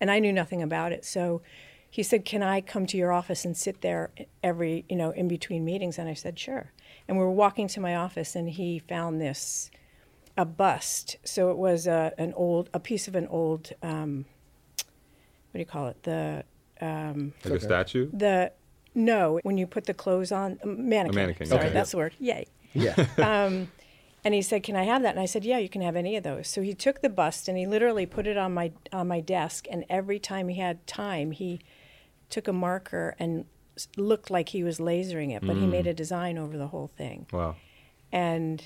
[0.00, 1.04] and I knew nothing about it.
[1.04, 1.42] So
[1.90, 4.10] he said, "Can I come to your office and sit there
[4.42, 6.64] every you know in between meetings?" And I said, "Sure."
[7.06, 9.70] And we were walking to my office, and he found this
[10.36, 11.16] a bust.
[11.24, 14.24] So it was a, an old a piece of an old um,
[15.50, 16.44] what do you call it the
[17.44, 18.08] Like a statue?
[18.12, 18.52] the
[18.94, 21.14] no when you put the clothes on a mannequin.
[21.16, 21.74] mannequin, Sorry, okay.
[21.74, 22.14] that's the word.
[22.18, 22.46] Yay.
[22.74, 22.94] Yeah.
[24.24, 26.16] And he said, "Can I have that?" And I said, "Yeah, you can have any
[26.16, 29.08] of those." So he took the bust and he literally put it on my on
[29.08, 29.66] my desk.
[29.70, 31.60] And every time he had time, he
[32.28, 33.46] took a marker and
[33.96, 35.90] looked like he was lasering it, but he made mm.
[35.90, 37.26] a design over the whole thing.
[37.32, 37.56] Wow.
[38.10, 38.62] And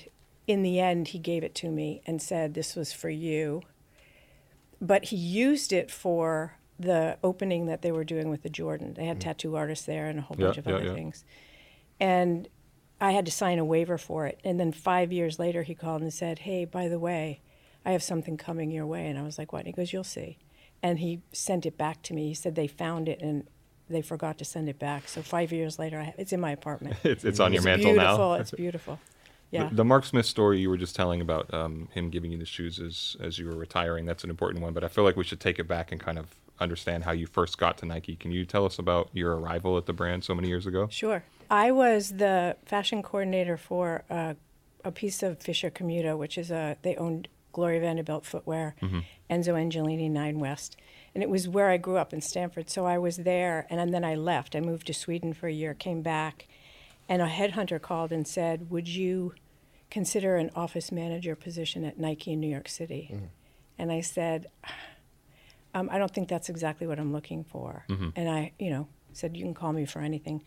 [0.47, 3.61] in the end, he gave it to me and said, This was for you.
[4.79, 8.93] But he used it for the opening that they were doing with the Jordan.
[8.93, 9.21] They had mm.
[9.21, 10.93] tattoo artists there and a whole Yeah, bunch of yeah, other yeah.
[10.93, 11.25] things.
[11.99, 12.47] And
[12.99, 14.39] I had to sign a waiver for it.
[14.43, 17.41] And then five years later, he called and said, Hey, by the way,
[17.85, 19.07] I have something coming your way.
[19.07, 19.59] And I was like, What?
[19.59, 20.37] And he goes, You'll see.
[20.81, 22.27] And he sent it back to me.
[22.27, 23.47] He said they found it and
[23.89, 25.07] they forgot to send it back.
[25.07, 26.97] So five years later, I it's in my apartment.
[27.03, 28.17] It's, it's on your it's mantle beautiful.
[28.17, 28.33] now.
[28.33, 28.99] It's beautiful.
[29.51, 29.69] Yeah.
[29.69, 32.45] The, the Mark Smith story you were just telling about um, him giving you the
[32.45, 34.73] shoes as, as you were retiring, that's an important one.
[34.73, 37.27] But I feel like we should take it back and kind of understand how you
[37.27, 38.15] first got to Nike.
[38.15, 40.87] Can you tell us about your arrival at the brand so many years ago?
[40.89, 41.23] Sure.
[41.49, 44.33] I was the fashion coordinator for uh,
[44.83, 48.75] a piece of Fisher Camuto, which is a they owned Gloria Vanderbilt footwear,
[49.29, 50.77] Enzo Angiolini Nine West,
[51.15, 52.69] and it was where I grew up in Stamford.
[52.69, 54.55] So I was there, and then I left.
[54.55, 56.47] I moved to Sweden for a year, came back,
[57.09, 59.33] and a headhunter called and said, "Would you
[59.89, 63.09] consider an office manager position at Nike in New York City?"
[63.79, 64.47] And I said,
[65.73, 67.85] um, I don't think that's exactly what I'm looking for.
[68.15, 70.43] And I, you know, said, you can call me for anything.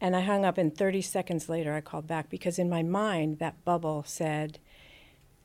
[0.00, 3.38] And I hung up, and 30 seconds later, I called back because in my mind,
[3.38, 4.58] that bubble said,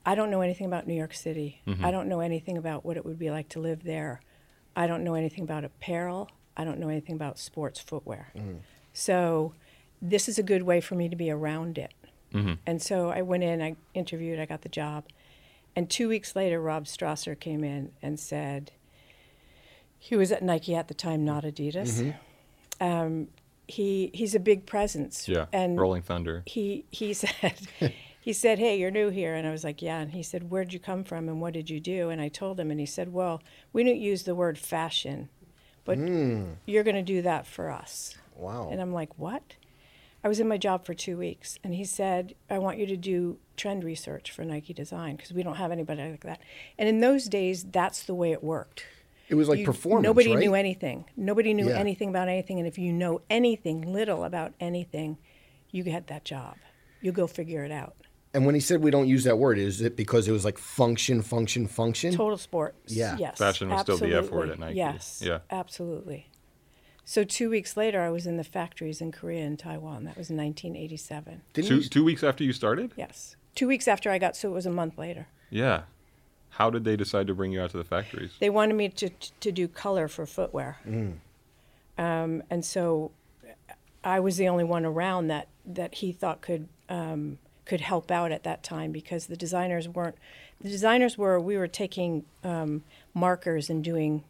[0.06, 1.60] I don't know anything about New York City.
[1.66, 1.84] Mm-hmm.
[1.84, 4.20] I don't know anything about what it would be like to live there.
[4.74, 6.30] I don't know anything about apparel.
[6.56, 8.32] I don't know anything about sports footwear.
[8.36, 8.58] Mm-hmm.
[8.92, 9.52] So
[10.00, 11.92] this is a good way for me to be around it.
[12.32, 12.54] Mm-hmm.
[12.66, 15.04] And so I went in, I interviewed, I got the job.
[15.74, 18.72] And two weeks later, Rob Strasser came in and said,
[19.98, 22.14] he was at Nike at the time, not Adidas.
[22.80, 23.28] Um,
[23.68, 25.28] he he's a big presence.
[25.28, 25.46] Yeah.
[25.52, 26.42] And Rolling Thunder.
[26.46, 27.68] he he said
[28.26, 30.72] he said, "Hey, you're new here," and I was like, "Yeah." And he said, "Where'd
[30.72, 33.12] you come from, and what did you do?" And I told him, and he said,
[33.12, 35.28] "Well, we don't use the word fashion,
[35.84, 36.52] but hmm.
[36.66, 38.68] you're going to do that for us." Wow.
[38.70, 39.54] And I'm like, "What?"
[40.24, 42.96] I was in my job for two weeks, and he said, "I want you to
[42.96, 46.40] do trend research for Nike Design because we don't have anybody like that."
[46.78, 48.86] And in those days, that's the way it worked.
[49.28, 50.04] It was like You- performance.
[50.04, 50.38] Nobody right?
[50.38, 51.04] knew anything.
[51.16, 51.78] Nobody knew Yeah.
[51.78, 52.58] anything about anything.
[52.58, 55.18] And if you know anything little about anything,
[55.70, 56.56] you get that job.
[57.00, 57.96] You go figure it out.
[58.34, 60.58] And when he said we don't use that word, is it because it was like
[60.58, 62.12] function, function, function?
[62.14, 62.74] Total sport.
[62.86, 63.16] Yeah.
[63.18, 63.38] Yes.
[63.38, 64.52] Fashion was still the F word absolutely.
[64.52, 64.76] at Nike.
[64.76, 65.22] Yes.
[65.24, 65.38] Yeah.
[65.50, 66.30] Absolutely.
[67.04, 70.04] So two weeks later, I was in the factories in Korea and Taiwan.
[70.04, 71.42] That was 1987.
[71.52, 72.92] Didn't Two, you- two weeks after you started?
[72.96, 73.36] Yes.
[73.54, 75.28] Two weeks after I got, so it was a month later.
[75.48, 75.82] Yeah.
[76.56, 78.32] How did they decide to bring you out to the factories?
[78.40, 80.78] They wanted me to to do color for footwear,
[81.98, 83.10] um, and so
[84.02, 88.32] I was the only one around that that he thought could um, could help out
[88.32, 90.16] at that time because the designers weren't.
[90.60, 94.24] The designers were we were taking um, markers and doing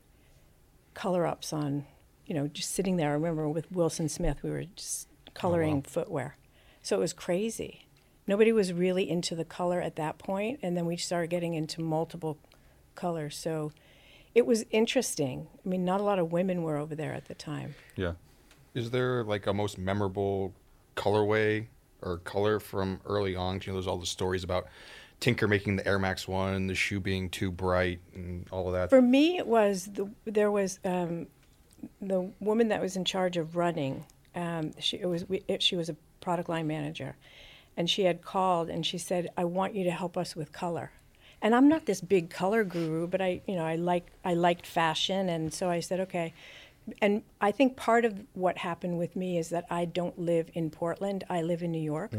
[0.95, 1.87] color ups on,
[2.27, 3.11] you know, just sitting there.
[3.11, 6.37] I remember with Wilson Smith, we were just coloring footwear,
[6.83, 7.86] so it was crazy.
[8.27, 11.81] Nobody was really into the color at that point, and then we started getting into
[11.81, 12.39] multiple
[12.95, 13.37] colors.
[13.37, 13.73] So
[14.35, 15.47] it was interesting.
[15.65, 17.75] I mean, not a lot of women were over there at the time.
[17.95, 18.12] Yeah.
[18.75, 20.53] Is there like a most memorable
[20.97, 21.67] colorway
[22.03, 23.59] or color from early on?
[23.59, 24.67] 'Cause, You know, there's all the stories about
[25.21, 28.91] Tinker making the Air Max One, the shoe being too bright, and all of that.
[28.91, 31.29] For me, it was the, there was um,
[32.03, 34.05] the woman that was in charge of running.
[34.35, 37.17] Um, she it was we, it, she was a product line manager,
[37.77, 40.93] and she had called and she said, "I want you to help us with color."
[41.43, 44.67] And I'm not this big color guru, but I you know I like I liked
[44.67, 46.33] fashion, and so I said, "Okay."
[47.03, 50.71] And I think part of what happened with me is that I don't live in
[50.71, 51.25] Portland.
[51.29, 52.12] I live in New York.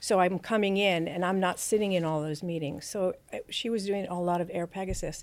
[0.00, 2.84] So I'm coming in and I'm not sitting in all those meetings.
[2.84, 5.22] So uh, she was doing a lot of Air Pegasus.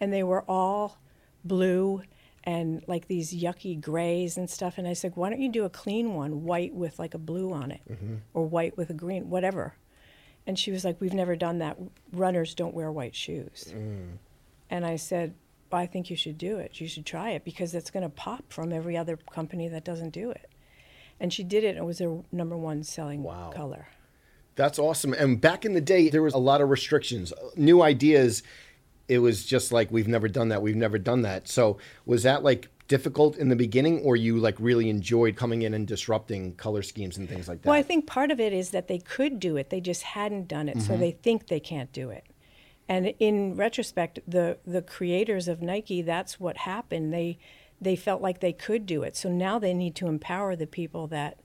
[0.00, 0.98] And they were all
[1.44, 2.02] blue
[2.46, 4.78] and like these yucky grays and stuff.
[4.78, 7.52] And I said, why don't you do a clean one, white with like a blue
[7.52, 8.14] on it mm-hmm.
[8.32, 9.74] or white with a green, whatever.
[10.46, 11.76] And she was like, we've never done that.
[12.12, 13.74] Runners don't wear white shoes.
[13.76, 14.18] Mm.
[14.70, 15.34] And I said,
[15.72, 16.80] well, I think you should do it.
[16.80, 20.10] You should try it because it's going to pop from every other company that doesn't
[20.10, 20.48] do it.
[21.18, 21.70] And she did it.
[21.70, 23.50] and It was their number one selling Wow.
[23.52, 23.88] color.
[24.54, 25.12] That's awesome.
[25.12, 28.42] And back in the day, there was a lot of restrictions, new ideas.
[29.08, 30.62] It was just like we've never done that.
[30.62, 31.48] We've never done that.
[31.48, 35.74] So was that like difficult in the beginning, or you like really enjoyed coming in
[35.74, 37.68] and disrupting color schemes and things like that?
[37.68, 40.48] Well, I think part of it is that they could do it, they just hadn't
[40.48, 41.00] done it, so mm-hmm.
[41.00, 42.24] they think they can't do it.
[42.88, 47.12] And in retrospect, the the creators of Nike, that's what happened.
[47.12, 47.38] They
[47.80, 51.06] they felt like they could do it, so now they need to empower the people
[51.08, 51.38] that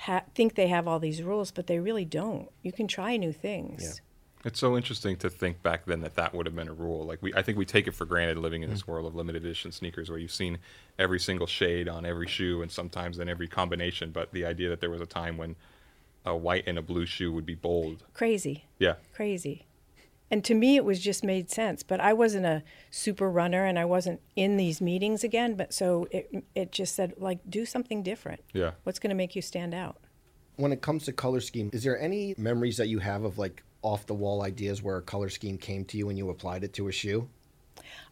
[0.00, 2.48] ha- think they have all these rules, but they really don't.
[2.62, 4.00] You can try new things.
[4.44, 7.04] It's so interesting to think back then that that would have been a rule.
[7.04, 8.88] Like we, I think we take it for granted living in this mm.
[8.88, 10.58] world of limited edition sneakers, where you've seen
[10.98, 14.10] every single shade on every shoe, and sometimes in every combination.
[14.12, 15.56] But the idea that there was a time when
[16.24, 18.04] a white and a blue shoe would be bold.
[18.14, 18.64] Crazy.
[18.78, 18.94] Yeah.
[19.12, 19.66] crazy.
[20.30, 21.82] And to me, it was just made sense.
[21.82, 25.54] But I wasn't a super runner, and I wasn't in these meetings again.
[25.54, 28.40] But so it it just said like do something different.
[28.54, 28.70] Yeah.
[28.84, 29.98] What's going to make you stand out?
[30.56, 33.64] When it comes to color scheme, is there any memories that you have of like
[33.82, 36.72] off the wall ideas where a color scheme came to you and you applied it
[36.74, 37.28] to a shoe?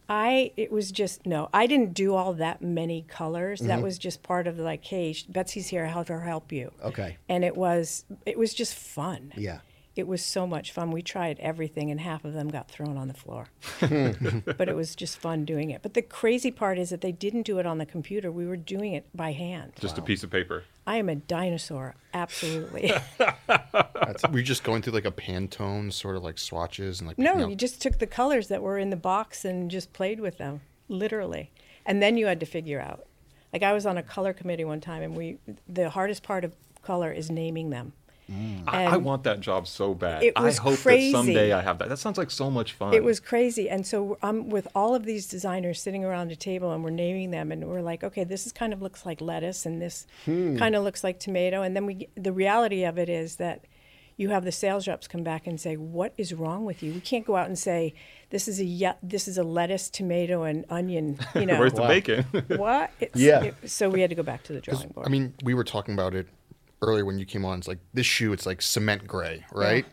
[0.09, 1.49] I it was just no.
[1.53, 3.59] I didn't do all that many colors.
[3.59, 3.67] Mm-hmm.
[3.67, 5.85] That was just part of like, hey, Betsy's here.
[5.85, 6.71] I'll have her help you.
[6.83, 7.17] Okay.
[7.29, 9.33] And it was it was just fun.
[9.37, 9.59] Yeah.
[9.95, 10.91] It was so much fun.
[10.91, 13.49] We tried everything, and half of them got thrown on the floor.
[13.81, 15.81] but it was just fun doing it.
[15.81, 18.31] But the crazy part is that they didn't do it on the computer.
[18.31, 19.73] We were doing it by hand.
[19.77, 20.63] Just a piece of paper.
[20.89, 22.91] I am a dinosaur, absolutely.
[23.19, 27.47] Were you just going through like a Pantone sort of like swatches and like no,
[27.47, 30.61] you just took the colors that were in the box and just played with them,
[30.87, 31.51] literally.
[31.85, 33.05] And then you had to figure out.
[33.53, 36.55] Like I was on a color committee one time, and we the hardest part of
[36.81, 37.93] color is naming them.
[38.29, 38.63] Mm.
[38.67, 40.23] I, I want that job so bad.
[40.23, 41.11] it was I hope crazy.
[41.11, 41.89] that someday I have that.
[41.89, 42.93] That sounds like so much fun.
[42.93, 43.69] It was crazy.
[43.69, 47.31] And so I'm with all of these designers sitting around a table and we're naming
[47.31, 50.57] them and we're like, okay, this is kind of looks like lettuce and this hmm.
[50.57, 51.63] kind of looks like tomato.
[51.63, 53.65] And then we the reality of it is that
[54.19, 56.91] you have the sales reps come back and say, "What is wrong with you?
[56.91, 57.93] We can't go out and say
[58.31, 61.17] this is a ye- this is a lettuce, tomato, and onion.
[61.35, 62.23] You know Where's the bacon?
[62.57, 62.91] what?
[62.99, 63.43] It's, Yeah.
[63.43, 65.07] it- so we had to go back to the drawing board.
[65.07, 66.27] I mean, we were talking about it
[66.81, 67.59] earlier when you came on.
[67.59, 69.85] It's like this shoe, it's like cement gray, right?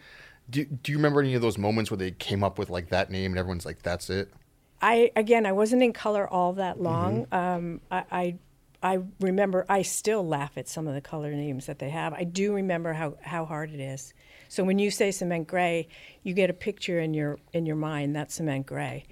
[0.49, 3.11] Do, do you remember any of those moments where they came up with like that
[3.11, 4.33] name and everyone's like, that's it?
[4.81, 7.27] I again, I wasn't in color all that long.
[7.33, 8.39] Um, I, I
[8.83, 9.65] I remember.
[9.69, 12.13] I still laugh at some of the color names that they have.
[12.13, 14.13] I do remember how how hard it is.
[14.49, 15.89] So when you say cement gray,
[16.23, 18.15] you get a picture in your in your mind.
[18.15, 19.05] That's cement gray.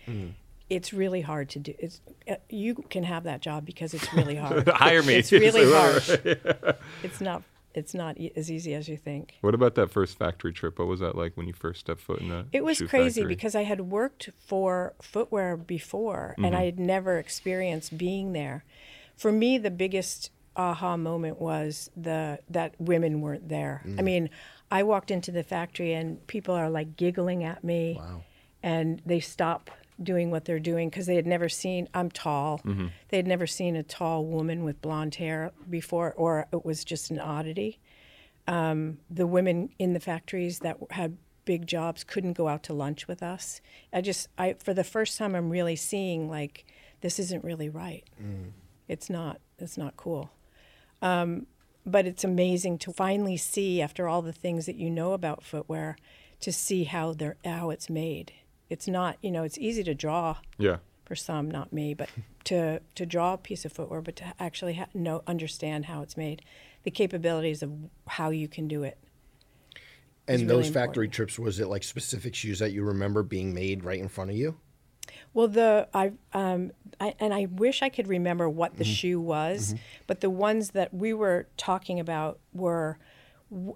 [0.70, 1.74] It's really hard to do.
[1.78, 4.68] It's uh, you can have that job because it's really hard.
[4.74, 5.14] Hire me.
[5.14, 6.76] It's really hard.
[7.02, 7.42] It's not.
[7.74, 9.38] It's not e- as easy as you think.
[9.40, 10.78] What about that first factory trip?
[10.78, 13.22] What was that like when you first stepped foot in the It was shoe crazy
[13.22, 13.34] factory?
[13.34, 16.56] because I had worked for footwear before and mm-hmm.
[16.56, 18.64] I had never experienced being there.
[19.16, 23.82] For me, the biggest aha moment was the that women weren't there.
[23.84, 24.04] I mm.
[24.04, 24.30] mean,
[24.70, 28.00] I walked into the factory and people are like giggling at me,
[28.62, 29.70] and they stop
[30.02, 31.88] doing what they're doing because they had never seen.
[31.94, 32.60] I'm tall.
[32.64, 32.88] Mm-hmm.
[33.08, 37.10] They had never seen a tall woman with blonde hair before, or it was just
[37.10, 37.78] an oddity
[38.46, 43.06] um, the women in the factories that had big jobs couldn't go out to lunch
[43.06, 43.60] with us.
[43.92, 46.64] I just, I for the first time, I'm really seeing like
[47.00, 48.04] this isn't really right.
[48.22, 48.52] Mm.
[48.88, 49.40] It's not.
[49.58, 50.30] It's not cool.
[51.00, 51.46] Um,
[51.86, 55.96] but it's amazing to finally see after all the things that you know about footwear,
[56.40, 58.32] to see how they're how it's made.
[58.74, 60.78] It's not, you know, it's easy to draw yeah.
[61.04, 62.08] for some, not me, but
[62.44, 66.16] to to draw a piece of footwear, but to actually ha- know understand how it's
[66.16, 66.42] made,
[66.82, 67.70] the capabilities of
[68.08, 68.98] how you can do it.
[70.26, 71.12] And those really factory important.
[71.12, 74.36] trips, was it like specific shoes that you remember being made right in front of
[74.36, 74.56] you?
[75.32, 79.76] Well, the I um I, and I wish I could remember what the shoe was,
[80.08, 82.98] but the ones that we were talking about were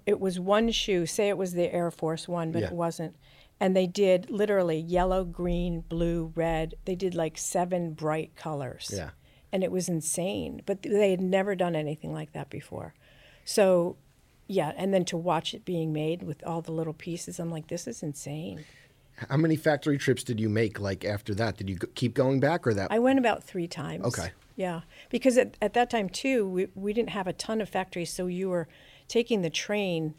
[0.05, 1.05] it was one shoe.
[1.05, 2.67] Say it was the Air Force One, but Yeah.
[2.67, 3.15] it wasn't.
[3.59, 6.75] And they did literally yellow, green, blue, red.
[6.85, 8.91] They did like seven bright colors.
[8.93, 9.09] Yeah.
[9.51, 10.61] And it was insane.
[10.65, 12.93] But they had never done anything like that before.
[13.43, 13.97] So,
[14.47, 14.71] yeah.
[14.77, 17.87] And then to watch it being made with all the little pieces, I'm like, this
[17.87, 18.63] is insane.
[19.29, 21.57] How many factory trips did you make like after that?
[21.57, 22.91] Did you keep going back or that?
[22.91, 24.05] I went about three times.
[24.05, 24.31] Okay.
[24.55, 28.11] Yeah, because at, at that time too, we, we didn't have a ton of factories,
[28.11, 28.67] so you were
[29.07, 30.15] taking the train.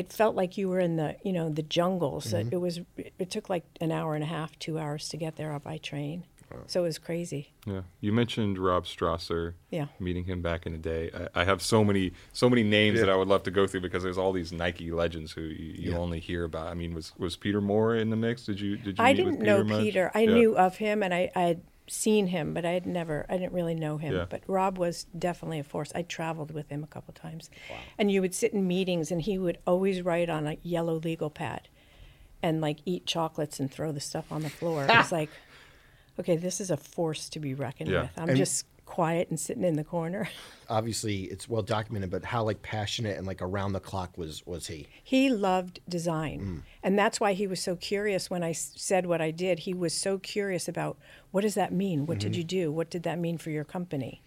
[0.00, 2.20] It felt like you were in the you know the jungle.
[2.20, 2.54] So Mm-hmm.
[2.54, 5.58] it was it took like an hour and a half, two hours to get there
[5.58, 6.24] by train.
[6.66, 7.52] So it was crazy.
[7.64, 9.54] Yeah, you mentioned Rob Strasser.
[9.70, 9.86] Yeah.
[10.00, 11.08] meeting him back in the day.
[11.34, 13.82] I, I have so many, so many names that I would love to go through
[13.82, 15.98] because there's all these Nike legends who you, you Yeah.
[15.98, 16.66] only hear about.
[16.66, 18.46] I mean, was was Peter Moore in the mix?
[18.46, 19.04] Did you did you?
[19.04, 19.80] I meet didn't know much?
[19.84, 20.10] Peter.
[20.12, 20.34] I Yeah.
[20.34, 21.60] knew of him, and I I had
[21.90, 23.26] seen him, but I had never.
[23.28, 24.14] I didn't really know him.
[24.14, 24.26] Yeah.
[24.28, 25.90] But Rob was definitely a force.
[25.94, 27.76] I traveled with him a couple times, Wow.
[27.98, 31.30] and you would sit in meetings, and he would always write on a yellow legal
[31.30, 31.68] pad,
[32.42, 34.84] and like eat chocolates and throw the stuff on the floor.
[34.84, 35.30] It was like,
[36.18, 38.02] okay, this is a force to be reckoned Yeah.
[38.02, 38.10] with.
[38.16, 40.28] I'm And- just quiet and sitting in the corner.
[40.68, 44.66] Obviously, it's well documented, but how like passionate and like around the clock was was
[44.66, 44.88] he?
[45.04, 46.64] He loved design.
[46.82, 49.60] And that's why he was so curious when I s- said what I did.
[49.60, 50.98] He was so curious about
[51.30, 52.04] what does that mean?
[52.06, 52.72] What did you do?
[52.72, 54.22] What did that mean for your company?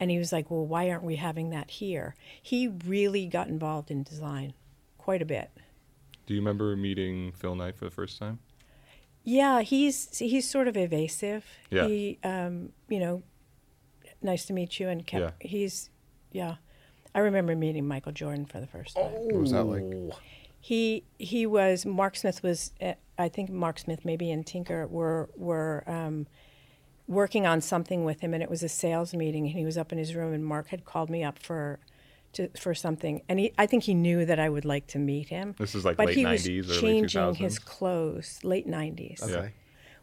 [0.00, 2.14] And he was like, well, why aren't we having that here?
[2.42, 4.54] He really got involved in design
[4.96, 5.50] quite a bit.
[6.26, 8.38] Do you remember meeting Phil Knight for the first time?
[9.24, 11.44] Yeah, he's he's sort of evasive.
[11.70, 11.86] Yeah.
[11.86, 13.22] He, um, you know,
[14.22, 15.48] nice to meet you, and kept, Yeah.
[15.48, 15.90] he's,
[16.32, 16.56] yeah.
[17.14, 19.12] I remember meeting Michael Jordan for the first time.
[19.14, 19.24] Oh.
[19.26, 20.14] What was that like?
[20.60, 25.30] He he was Mark Smith was uh, I think Mark Smith maybe and Tinker were
[25.34, 26.26] were um,
[27.08, 29.90] working on something with him and it was a sales meeting and he was up
[29.90, 31.80] in his room and Mark had called me up for
[32.34, 35.30] to, for something and he I think he knew that I would like to meet
[35.30, 35.54] him.
[35.58, 39.22] This is like but late he 90s, was early changing his clothes late 90s.
[39.22, 39.54] Okay.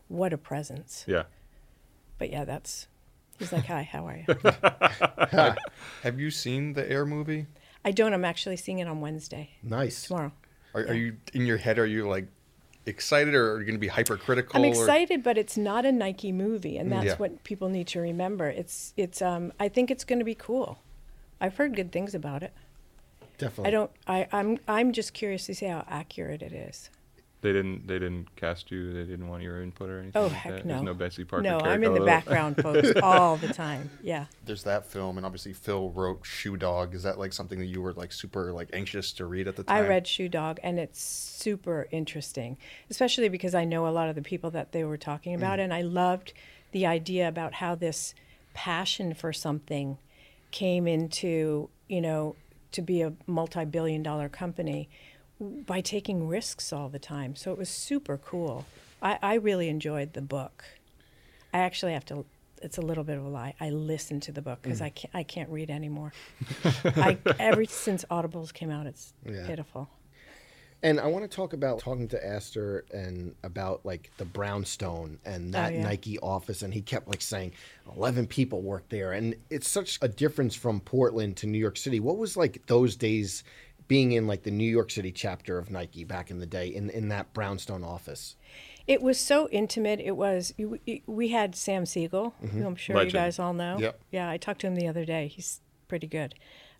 [0.07, 1.05] What a presence.
[1.07, 1.23] Yeah.
[2.17, 2.87] But yeah, that's
[3.39, 4.35] he's like, "Hi, how are you?"
[6.03, 7.45] Have you seen the Air movie?
[7.85, 8.13] I don't.
[8.13, 10.03] I'm actually seeing it on Wednesday Nice.
[10.07, 10.31] tomorrow.
[10.73, 11.79] Are, are you in your head?
[11.79, 12.27] Are you like
[12.85, 14.59] excited, or are you going to be hypercritical?
[14.59, 17.15] I'm or- excited, but it's not a Nike movie, and that's Yeah.
[17.15, 18.47] what people need to remember.
[18.49, 19.21] It's it's.
[19.21, 20.79] Um, I think it's going to be cool.
[21.39, 22.53] I've heard good things about it.
[23.37, 23.67] Definitely.
[23.67, 23.91] I don't.
[24.07, 26.89] I, I'm I'm just curious to see how accurate it is.
[27.41, 27.87] They didn't.
[27.87, 28.91] They didn't cast you.
[28.91, 30.19] They didn't want your input or anything.
[30.19, 30.65] Oh like heck that?
[30.65, 30.73] no.
[30.73, 31.43] There's no Betsy Parker.
[31.43, 33.91] No, I'm in the background, folks, all the time.
[34.01, 34.25] Yeah.
[34.45, 36.95] There's that film, and obviously Phil wrote Shoe Dog.
[36.95, 39.63] Is that like something that you were like super like anxious to read at the
[39.63, 39.75] time?
[39.75, 42.57] I read Shoe Dog, and it's super interesting,
[42.89, 45.37] especially because I know a lot of the people that they were talking mm.
[45.37, 46.33] about, and I loved
[46.71, 48.15] the idea about how this
[48.55, 49.99] passion for something
[50.49, 52.35] came into, you know,
[52.71, 54.89] to be a multi-billion-dollar company
[55.39, 57.35] by taking risks all the time.
[57.35, 58.65] So it was super cool.
[59.01, 60.63] I, I really enjoyed the book.
[61.53, 62.25] I actually have to.
[62.61, 63.53] It's a little bit of a lie.
[63.59, 64.85] I listened to the book because mm.
[64.85, 65.15] I can't.
[65.15, 66.11] I can't read anymore.
[66.83, 69.45] I ever since Audibles came out, it's Yeah.
[69.45, 69.89] pitiful.
[70.83, 75.49] And I want to talk about talking to Astor and about like the brownstone and
[75.49, 75.81] oh, that yeah.
[75.81, 76.61] Nike office.
[76.61, 77.53] And he kept like saying
[77.95, 79.13] 11 people work there.
[79.13, 81.99] And it's such a difference from Portland to New York City.
[81.99, 83.43] What was like those days
[83.87, 86.89] being in like the New York City chapter of Nike back in the day in,
[86.89, 88.35] in that brownstone office?
[88.85, 89.99] It was so intimate.
[89.99, 90.53] It was.
[90.57, 93.13] you- you- We had Sam Siegel, who I'm sure Legend.
[93.13, 93.77] you guys all know.
[93.79, 93.99] Yep.
[94.11, 95.27] Yeah, I talked to him the other day.
[95.27, 96.35] He's pretty good.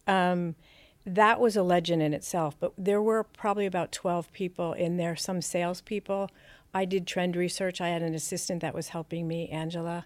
[0.06, 0.56] Um,
[1.06, 2.56] that was a legend in itself.
[2.60, 5.16] But there were probably about 12 people in there.
[5.16, 6.30] Some salespeople.
[6.74, 7.80] I did trend research.
[7.82, 10.06] I had an assistant that was helping me, Angela,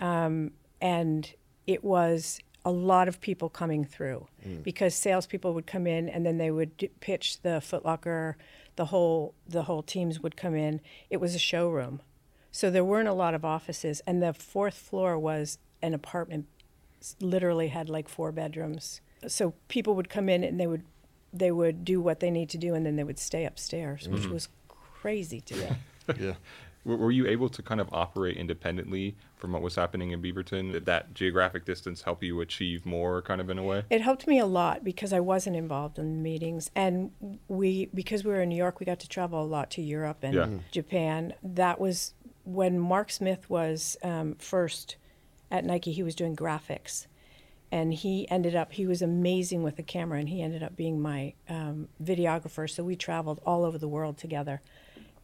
[0.00, 1.32] um, and
[1.66, 4.62] it was a lot of people coming through mm.
[4.62, 8.34] because salespeople would come in and then they would d- pitch the Footlocker,
[8.76, 10.80] The whole the whole teams would come in.
[11.10, 12.00] It was a showroom,
[12.50, 16.46] so there weren't a lot of offices, and the fourth floor was an apartment.
[17.20, 19.00] Literally had like four bedrooms.
[19.26, 20.84] So people would come in and they would
[21.32, 24.22] they would do what they need to do, and then they would stay upstairs, which
[24.22, 24.30] mm.
[24.30, 25.66] was crazy to me.
[26.20, 26.34] yeah.
[26.84, 30.72] Were were you able to kind of operate independently from what was happening in Beaverton?
[30.72, 33.84] Did that geographic distance help you achieve more, kind of in a way?
[33.88, 37.12] It helped me a lot because I wasn't involved in the meetings, and
[37.48, 40.18] we because we were in New York, we got to travel a lot to Europe
[40.22, 40.46] and Yeah.
[40.46, 40.60] Mhm.
[40.72, 41.34] Japan.
[41.42, 42.14] That was
[42.44, 44.96] when Mark Smith was um, first
[45.52, 45.92] at Nike.
[45.92, 47.06] He was doing graphics,
[47.70, 51.00] and he ended up he was amazing with the camera, and he ended up being
[51.00, 52.68] my um, videographer.
[52.68, 54.62] So we traveled all over the world together,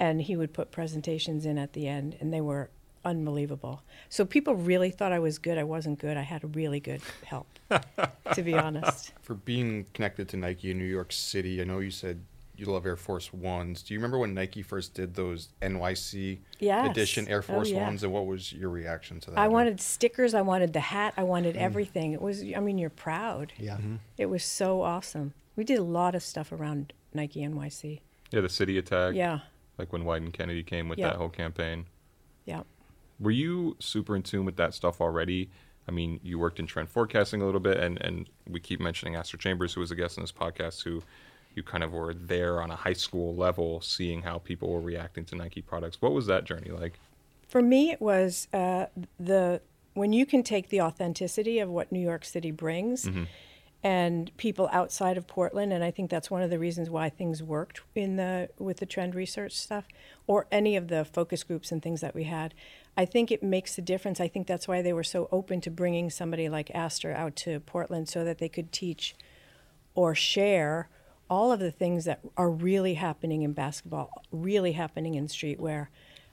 [0.01, 2.71] and he would put presentations in at the end, and they were
[3.05, 3.83] unbelievable.
[4.09, 5.59] So people really thought I was good.
[5.59, 6.17] I wasn't good.
[6.17, 7.47] I had really good help,
[8.35, 9.13] to be honest.
[9.23, 12.21] For being connected to Nike in New York City, I know you said
[12.57, 13.83] you love Air Force Ones.
[13.83, 16.91] Do you remember when Nike first did those NYC Yes.
[16.91, 17.83] edition Air Oh, Force yeah.
[17.85, 19.39] Ones, and what was your reaction to that?
[19.39, 20.35] I Or- wanted stickers.
[20.35, 21.15] I wanted the hat.
[21.17, 21.61] I wanted Mm.
[21.61, 22.13] everything.
[22.13, 22.43] It was.
[22.43, 23.53] I mean, you're proud.
[23.59, 23.77] Yeah.
[23.77, 23.97] Mm-hmm.
[24.17, 25.35] It was so awesome.
[25.55, 28.01] We did a lot of stuff around Nike NYC.
[28.33, 29.15] Yeah, the city attack.
[29.15, 29.41] Yeah,
[29.79, 31.09] Like when Wieden Kennedy came with Yeah.
[31.11, 31.87] that whole campaign.
[32.45, 32.63] yeah.
[33.21, 35.51] Were you super in tune with that stuff already?
[35.89, 39.17] I mean, you worked in trend forecasting a little bit, and, and we keep mentioning
[39.17, 41.03] Astor Chambers, who was a guest on this podcast, who
[41.57, 45.25] you kind of were there on a high school level, seeing how people were reacting
[45.25, 46.01] to Nike products.
[46.01, 47.01] What was that journey like?
[47.49, 48.87] For me, it was uh,
[49.19, 49.63] the
[49.95, 53.25] when you can take the authenticity of what New York City brings, Mm-hmm.
[53.83, 57.45] And people outside of Portland, and I think that's one of the reasons why things
[57.45, 59.87] worked in the with the trend research stuff,
[60.27, 62.55] or any of the focus groups and things that we had.
[62.97, 64.21] I think it makes a difference.
[64.21, 67.61] I think that's why they were so open to bringing somebody like Astor out to
[67.61, 69.15] Portland so that they could teach
[69.95, 70.89] or share
[71.31, 75.87] all of the things that are really happening in basketball, really happening in streetwear.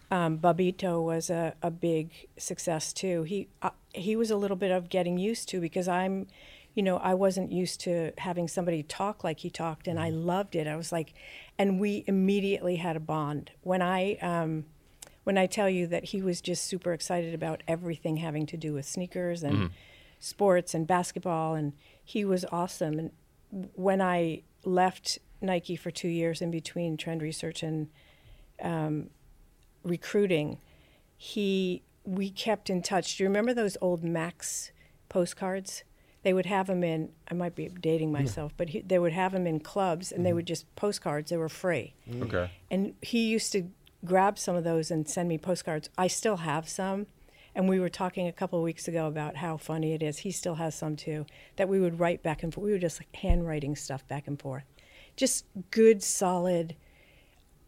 [0.09, 3.23] Um, Bobbito was a, a big success too.
[3.23, 6.27] He uh, he was a little bit of getting used to because I'm,
[6.76, 10.55] you know, I wasn't used to having somebody talk like he talked, and I loved
[10.55, 10.67] it.
[10.67, 11.13] I was like,
[11.57, 13.51] and we immediately had a bond.
[13.61, 14.65] When I um,
[15.23, 18.73] when I tell you that he was just super excited about everything having to do
[18.73, 19.71] with sneakers and
[20.19, 21.71] sports and basketball, and
[22.03, 22.99] he was awesome.
[22.99, 27.88] And when I left Nike for two years in between trend research and
[28.61, 29.09] um,
[29.82, 30.59] recruiting,
[31.15, 33.15] he we kept in touch.
[33.15, 34.73] Do you remember those old Max
[35.07, 35.86] postcards?
[36.26, 37.09] They would have him in.
[37.30, 40.32] I might be dating myself, but he, they would have him in clubs, and they
[40.32, 40.38] mm-hmm.
[40.38, 41.30] would just postcards.
[41.30, 42.23] They were free, mm.
[42.23, 42.49] Okay.
[42.71, 43.69] and he used to
[44.03, 45.88] grab some of those and send me postcards.
[45.99, 47.05] I still have some.
[47.53, 50.19] And we were talking a couple of weeks ago about how funny it is.
[50.19, 52.65] He still has some too that we would write back and forth.
[52.65, 54.65] We were just like handwriting stuff back and forth.
[55.15, 56.76] Just good, solid,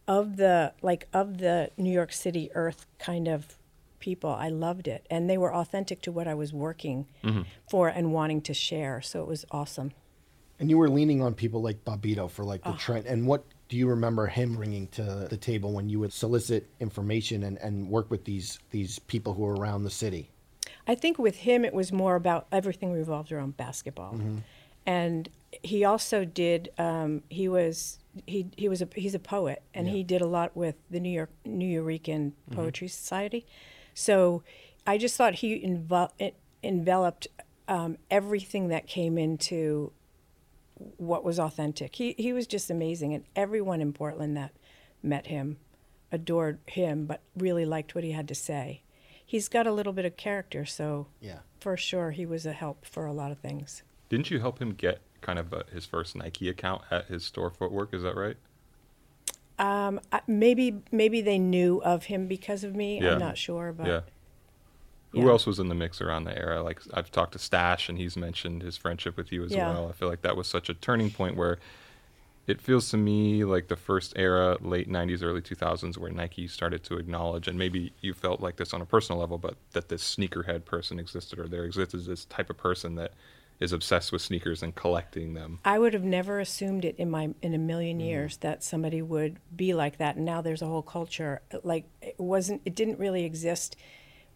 [0.06, 3.56] of the like of the New York City earth kind of
[3.98, 4.30] people.
[4.30, 7.42] I loved it, and they were authentic to what I was working mm-hmm.
[7.70, 9.00] for and wanting to share.
[9.00, 9.92] So it was awesome.
[10.60, 12.76] And you were leaning on people like Bobbito for like the ah.
[12.76, 13.06] trend.
[13.06, 17.44] And what do you remember him bringing to the table when you would solicit information
[17.44, 20.30] and, and work with these these people who were around the city?
[20.86, 24.38] I think with him, it was more about everything revolved around basketball, mm-hmm.
[24.86, 25.28] and
[25.62, 26.70] he also did.
[26.78, 30.56] Um, he was he he was a he's a poet, and he did a lot
[30.56, 32.92] with the New York Nuyorican Poetry mm-hmm.
[32.92, 33.46] Society.
[33.98, 34.44] So
[34.86, 36.12] I just thought he envel-
[36.62, 37.26] enveloped
[37.66, 39.92] um, everything that came into
[40.96, 41.96] what was authentic.
[41.96, 44.52] He he was just amazing, and everyone in Portland that
[45.02, 45.58] met him
[46.12, 48.82] adored him, but really liked what he had to say.
[49.26, 51.40] He's got a little bit of character, so Yeah.
[51.60, 53.82] for sure he was a help for a lot of things.
[54.08, 57.50] Didn't you help him get kind of uh his first Nike account at his store
[57.50, 57.92] footwork?
[57.92, 58.36] Is that right?
[59.58, 63.00] Um, maybe maybe they knew of him because of me.
[63.00, 63.12] Yeah.
[63.14, 64.00] I'm not sure, but yeah.
[65.10, 65.28] Who yeah.
[65.30, 66.62] else was in the mix around the era?
[66.62, 69.70] Like I've talked to Stash, and he's mentioned his friendship with you as Yeah.
[69.70, 69.88] well.
[69.88, 71.58] I feel like that was such a turning point where
[72.46, 76.84] it feels to me like the first era, late '90s, early 2000s, where Nike started
[76.84, 80.02] to acknowledge, and maybe you felt like this on a personal level, but that this
[80.02, 83.12] sneakerhead person existed, or there existed this type of person that
[83.60, 85.58] is obsessed with sneakers and collecting them.
[85.64, 88.04] I would have never assumed it in my in a million Mm.
[88.06, 90.16] years that somebody would be like that.
[90.16, 91.42] And now there's a whole culture.
[91.64, 92.62] Like it wasn't.
[92.64, 93.76] It didn't really exist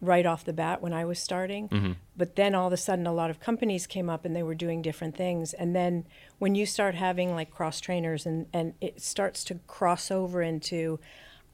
[0.00, 1.68] right off the bat when I was starting.
[1.68, 1.92] Mm-hmm.
[2.16, 4.56] But then all of a sudden, a lot of companies came up and they were
[4.56, 5.52] doing different things.
[5.52, 6.04] And then
[6.40, 10.98] when you start having like cross trainers and and it starts to cross over into.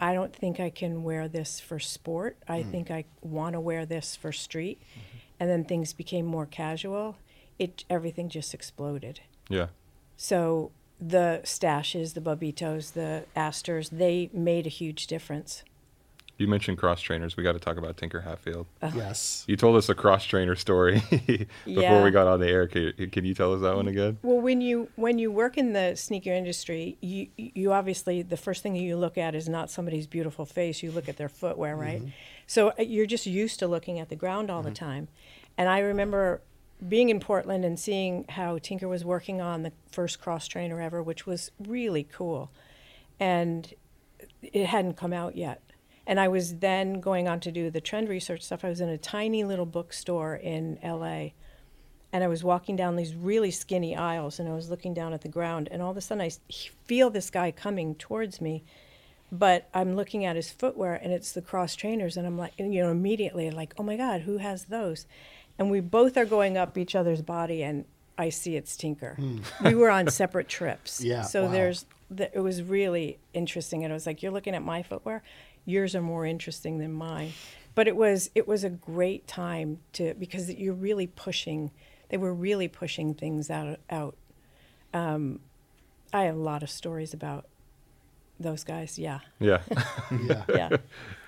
[0.01, 2.39] I don't think I can wear this for sport.
[2.47, 2.71] I Mm.
[2.71, 4.81] think I want to wear this for street.
[4.81, 5.19] Mm-hmm.
[5.41, 7.17] And then things became more casual.
[7.59, 9.21] It everything just exploded.
[9.49, 9.69] Yeah.
[10.17, 15.63] So the stashes, the Bobbitos, the Asters, they made a huge difference.
[16.39, 17.37] You mentioned cross trainers.
[17.37, 18.67] We got to talk about Tinker Hatfield.
[18.95, 19.45] Yes.
[19.49, 22.05] You told us a cross trainer story before Yeah.
[22.05, 22.69] we got on the air.
[22.69, 24.19] Can you, can you tell us that one again?
[24.23, 28.63] Well, when you when you work in the sneaker industry, you you obviously the first
[28.63, 30.81] thing you look at is not somebody's beautiful face.
[30.81, 32.03] You look at their footwear, right?
[32.47, 35.09] So uh, you're just used to looking at the ground all the time.
[35.57, 36.41] And I remember
[36.87, 41.03] being in Portland and seeing how Tinker was working on the first cross trainer ever,
[41.03, 42.51] which was really cool.
[43.19, 43.73] And
[44.43, 45.63] it hadn't come out yet.
[46.07, 48.65] And I was then going on to do the trend research stuff.
[48.65, 51.31] I was in a tiny little bookstore in LA
[52.13, 55.21] and I was walking down these really skinny aisles and I was looking down at
[55.21, 56.31] the ground and all of a sudden I
[56.85, 58.65] feel this guy coming towards me
[59.31, 62.83] but I'm looking at his footwear and it's the cross trainers and I'm like you
[62.83, 65.07] know immediately like oh my god who has those?
[65.59, 67.85] And we both are going up each other's body and
[68.17, 69.17] I see it's Tinker
[69.63, 71.01] we were on separate trips.
[71.05, 71.51] Yeah, so wow.
[71.51, 75.23] there's the, it was really interesting and I was like you're looking at my footwear?
[75.65, 77.33] Yours are more interesting than mine.
[77.75, 81.71] But it was it was a great time to because you're really pushing
[82.09, 84.17] they were really pushing things out out.
[84.95, 85.41] Um,
[86.11, 87.45] i have a lot of stories about
[88.41, 89.61] those guys yeah Yeah.
[90.11, 90.45] Yeah.
[90.49, 90.77] yeah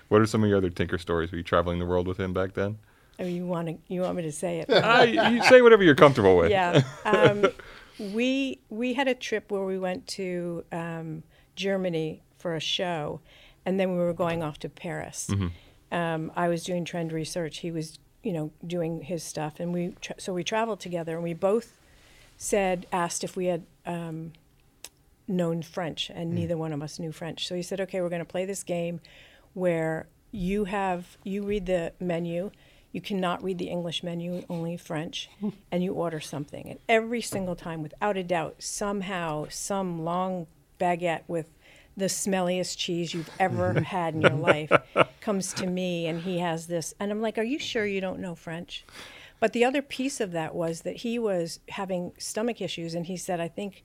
[0.08, 1.30] what are some of your other Tinker stories?
[1.30, 2.78] Were you traveling the world with him back then?
[3.18, 5.82] I mean, you want to you want me to say it uh, you say whatever
[5.84, 6.50] you're comfortable with.
[6.50, 7.46] yeah um,
[8.12, 11.22] we we had a trip where we went to um,
[11.54, 13.20] germany for a show
[13.66, 15.30] and then we were going off to paris
[15.92, 19.94] um, i was doing trend research he was you know doing his stuff and we
[20.00, 21.78] tra- so we traveled together and we both
[22.38, 24.32] said asked if we had um,
[25.30, 26.34] known french and mm.
[26.34, 27.46] neither one of us knew french.
[27.46, 29.00] So he said okay we're going to play this game
[29.54, 32.50] where you have you read the menu.
[32.92, 35.30] You cannot read the english menu only french
[35.70, 36.68] and you order something.
[36.68, 40.46] And every single time without a doubt somehow some long
[40.78, 41.50] baguette with
[41.96, 44.72] the smelliest cheese you've ever had in your life
[45.20, 48.20] comes to me and he has this and i'm like are you sure you don't
[48.20, 48.84] know french?
[49.38, 53.16] But the other piece of that was that he was having stomach issues and he
[53.16, 53.82] said i think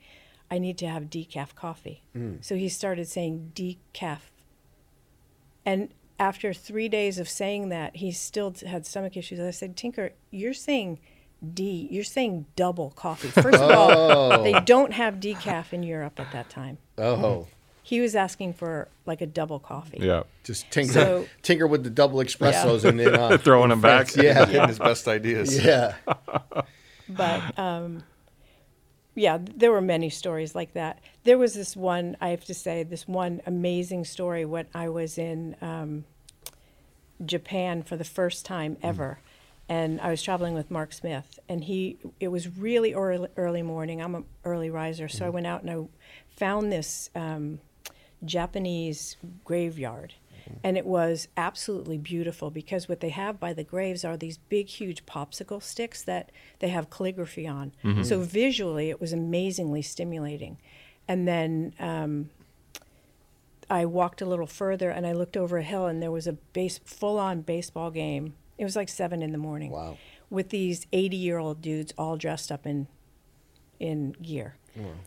[0.51, 2.03] i need to have decaf coffee
[2.41, 4.19] so he started saying decaf
[5.65, 5.89] and
[6.19, 9.39] after three days of saying that, he still had stomach issues.
[9.39, 10.99] I said, Tinker, you're saying
[11.53, 13.27] D, you're saying double coffee.
[13.41, 16.77] First of all, they don't have decaf in Europe at that time.
[16.97, 17.47] Oh.
[17.83, 19.99] He was asking for like a double coffee.
[20.01, 20.23] Yeah.
[20.43, 24.15] Just tinker, So- tinker with the double espressos and then uh, Throwing them back.
[24.15, 24.45] Yeah.
[24.51, 25.63] Getting his best ideas.
[25.63, 25.95] Yeah.
[27.09, 28.03] but um,
[29.15, 30.99] yeah, there were many stories like that.
[31.23, 35.17] There was this one, I have to say, this one amazing story when I was
[35.17, 36.03] in um,
[37.25, 39.19] Japan for the first time ever.
[39.67, 43.99] And I was traveling with Mark Smith, and he, it was really early, early morning.
[43.99, 45.87] I'm an early riser, so I went out and I
[46.35, 47.59] found this um,
[48.23, 50.13] Japanese graveyard.
[50.63, 54.67] And it was absolutely beautiful because what they have by the graves are these big,
[54.67, 57.71] huge popsicle sticks that they have calligraphy on.
[58.03, 60.57] So visually, it was amazingly stimulating.
[61.07, 62.29] And then um,
[63.69, 66.33] I walked a little further and I looked over a hill, and there was a
[66.33, 68.33] base, full-on baseball game.
[68.57, 69.71] It was like seven in the morning.
[69.71, 69.97] Wow.
[70.29, 72.87] With these 80-year-old dudes all dressed up in
[73.79, 74.55] in gear.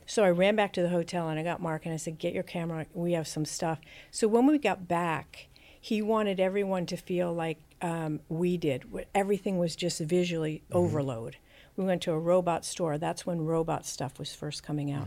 [0.07, 2.33] So I ran back to the hotel and I got Mark and I said, "Get
[2.33, 2.87] your camera.
[2.95, 3.79] We have some stuff."
[4.11, 5.49] So when we got back,
[5.81, 8.85] he wanted everyone to feel like um, we did.
[9.15, 11.37] Everything was just visually overload.
[11.77, 12.99] We went to a robot store.
[12.99, 15.07] That's when robot stuff was first coming out,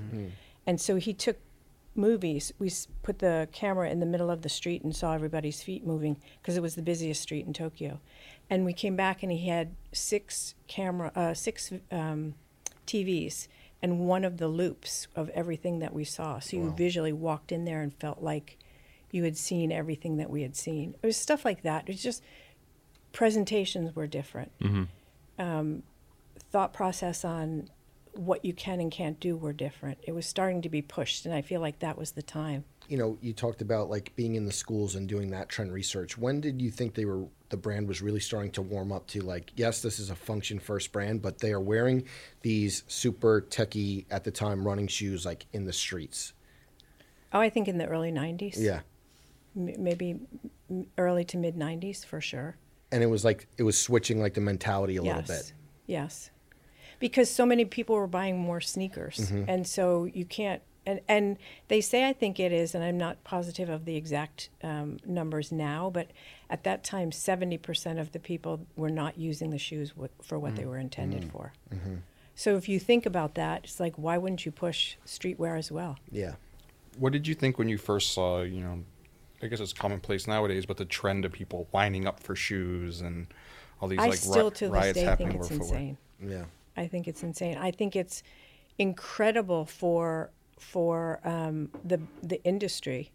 [0.65, 1.37] and so he took
[1.95, 2.53] movies.
[2.59, 2.71] We
[3.03, 6.55] put the camera in the middle of the street and saw everybody's feet moving because
[6.55, 7.99] it was the busiest street in Tokyo.
[8.49, 12.35] And we came back and he had six camera, uh, six um,
[12.91, 13.47] TVs
[13.81, 16.39] and one of the loops of everything that we saw.
[16.39, 18.57] So you visually walked in there and felt like
[19.11, 20.95] you had seen everything that we had seen.
[21.01, 21.83] It was stuff like that.
[21.83, 22.23] It was just
[23.11, 24.51] presentations were different.
[25.39, 25.83] Um,
[26.51, 27.69] thought process on
[28.13, 29.97] what you can and can't do were different.
[30.03, 32.65] It was starting to be pushed, and I feel like that was the time.
[32.87, 36.17] You know, you talked about like being in the schools and doing that trend research.
[36.17, 39.21] When did you think they were the brand was really starting to warm up to
[39.21, 42.05] like, yes, this is a function first brand, but they are wearing
[42.41, 46.33] these super techie at the time running shoes like in the streets.
[47.33, 48.55] Oh, I think in the early 90s.
[48.57, 48.81] Yeah.
[49.55, 50.19] M- maybe
[50.97, 52.57] early to mid 90s for sure.
[52.91, 55.29] And it was like it was switching like the mentality a yes.
[55.29, 55.53] little bit.
[55.85, 56.31] Yes.
[56.99, 59.17] Because so many people were buying more sneakers.
[59.17, 59.43] Mm-hmm.
[59.47, 61.37] And so you can't, and, and
[61.67, 65.51] they say, I think it is, and I'm not positive of the exact um, numbers
[65.51, 66.11] now, but
[66.51, 70.53] at that time, 70% of the people were not using the shoes w- for what
[70.53, 70.57] Mm.
[70.57, 71.53] they were intended for.
[71.73, 71.95] Mm-hmm.
[72.35, 75.97] So if you think about that, it's like, why wouldn't you push streetwear as well?
[76.11, 76.35] Yeah.
[76.97, 78.83] What did you think when you first saw, you know,
[79.41, 83.27] I guess it's commonplace nowadays, but the trend of people lining up for shoes and
[83.79, 85.79] all these I like still ri- to this riots day happening think it's over footwear?
[85.79, 85.97] insane.
[86.21, 86.45] Yeah.
[86.77, 87.57] I think it's insane.
[87.57, 88.23] I think it's
[88.77, 90.29] incredible for
[90.59, 93.11] for um, the the industry.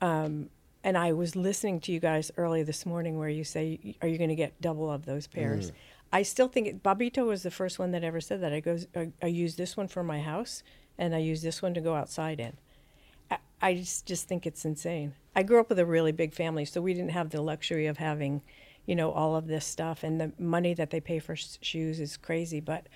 [0.00, 0.50] Um,
[0.86, 4.18] and I was listening to you guys early this morning where you say, "Are you
[4.18, 5.76] going to get double of those pairs?" Mm-hmm.
[6.12, 8.52] I still think it, Bobbito was the first one that ever said that.
[8.52, 10.62] I goes, I, I use this one for my house,
[10.96, 12.56] and I use this one to go outside in.
[13.28, 15.14] I, I just, just think it's insane.
[15.34, 17.98] I grew up with a really big family, so we didn't have the luxury of
[17.98, 18.42] having,
[18.86, 21.98] you know, all of this stuff, and the money that they pay for sh- shoes
[21.98, 22.60] is crazy.
[22.60, 22.86] But,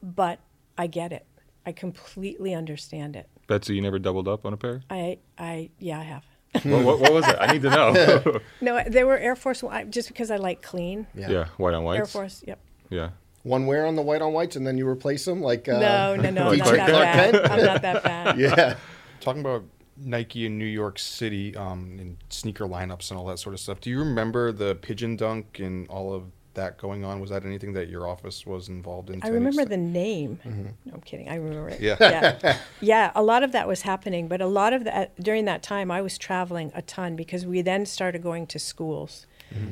[0.00, 0.38] but
[0.78, 1.26] I get it.
[1.66, 3.28] I completely understand it.
[3.48, 4.84] Betsy, you never doubled up on a pair?
[4.88, 6.24] I, I, yeah, I have.
[6.62, 7.36] what, what, what was it?
[7.40, 8.40] I need to know.
[8.60, 11.06] No, they were Air Force One, just because I like clean.
[11.14, 11.30] Yeah.
[11.30, 11.44] yeah.
[11.56, 11.98] white on white.
[11.98, 12.60] Air Force, yep.
[12.90, 13.10] Yeah.
[13.42, 16.16] One wear on the white on whites and then you replace them like uh, no,
[16.16, 17.50] no, no, I'm not that bad.
[17.50, 18.38] I'm not that bad.
[18.38, 18.76] Yeah.
[19.20, 19.64] Talking about
[19.96, 23.80] Nike in New York City um, and sneaker lineups and all that sort of stuff.
[23.80, 26.24] Do you remember the pigeon dunk and all of
[26.54, 27.20] that going on?
[27.20, 29.20] Was that anything that your office was involved in?
[29.22, 29.70] I remember extent?
[29.70, 30.40] the name.
[30.84, 31.28] No, I'm kidding.
[31.28, 31.80] I remember it.
[31.80, 31.96] Yeah.
[32.00, 33.12] yeah, yeah.
[33.14, 36.00] A lot of that was happening, but a lot of that during that time, I
[36.00, 39.26] was traveling a ton because we then started going to schools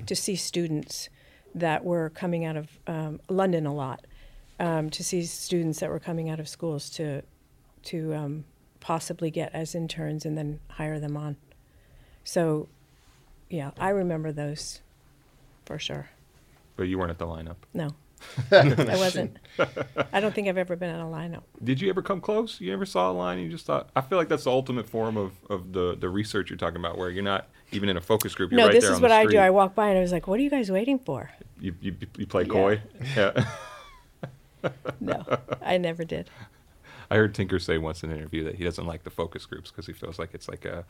[0.07, 1.09] to see students
[1.55, 4.07] that were coming out of um, London a lot,
[4.61, 7.23] um, to see students that were coming out of schools to
[7.85, 8.45] to um,
[8.81, 11.37] possibly get as interns and then hire them on.
[12.25, 12.69] So,
[13.51, 14.81] yeah, I remember those
[15.65, 16.11] for sure.
[16.77, 17.57] But you weren't at the lineup.
[17.75, 17.91] No,
[18.51, 19.37] I wasn't.
[20.13, 21.43] I don't think I've ever been in a lineup.
[21.63, 22.61] Did you ever come close?
[22.61, 23.91] You ever saw a line and you just thought?
[23.95, 26.97] I feel like that's the ultimate form of, of the, the research you're talking about,
[26.99, 28.51] where you're not even in a focus group.
[28.51, 29.39] You're no, right this there is what I do.
[29.39, 31.95] I walk by and I was like, "What are you guys waiting for?" You, you,
[32.17, 32.49] you play Yeah.
[32.49, 32.83] coy.
[33.17, 33.45] Yeah.
[35.01, 35.25] No,
[35.61, 36.31] I never did.
[37.11, 39.71] I heard Tinker say once in an interview that he doesn't like the focus groups
[39.71, 40.85] because he feels like it's like a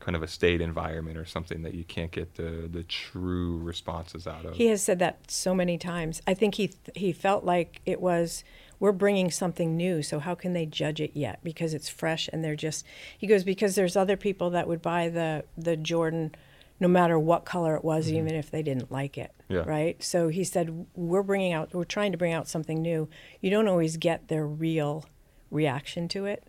[0.00, 4.26] kind of a state environment or something that you can't get the the true responses
[4.26, 4.54] out of.
[4.54, 6.22] He has said that so many times.
[6.26, 8.44] I think he he felt like it was
[8.78, 12.44] we're bringing something new, so how can they judge it yet because it's fresh and
[12.44, 12.84] they're just
[13.16, 16.34] he goes because there's other people that would buy the the Jordan
[16.78, 18.16] no matter what color it was mm-hmm.
[18.16, 19.32] even if they didn't like it.
[19.48, 19.60] Yeah.
[19.60, 20.02] Right?
[20.02, 23.08] So he said we're bringing out we're trying to bring out something new.
[23.40, 25.06] You don't always get their real
[25.50, 26.44] reaction to it.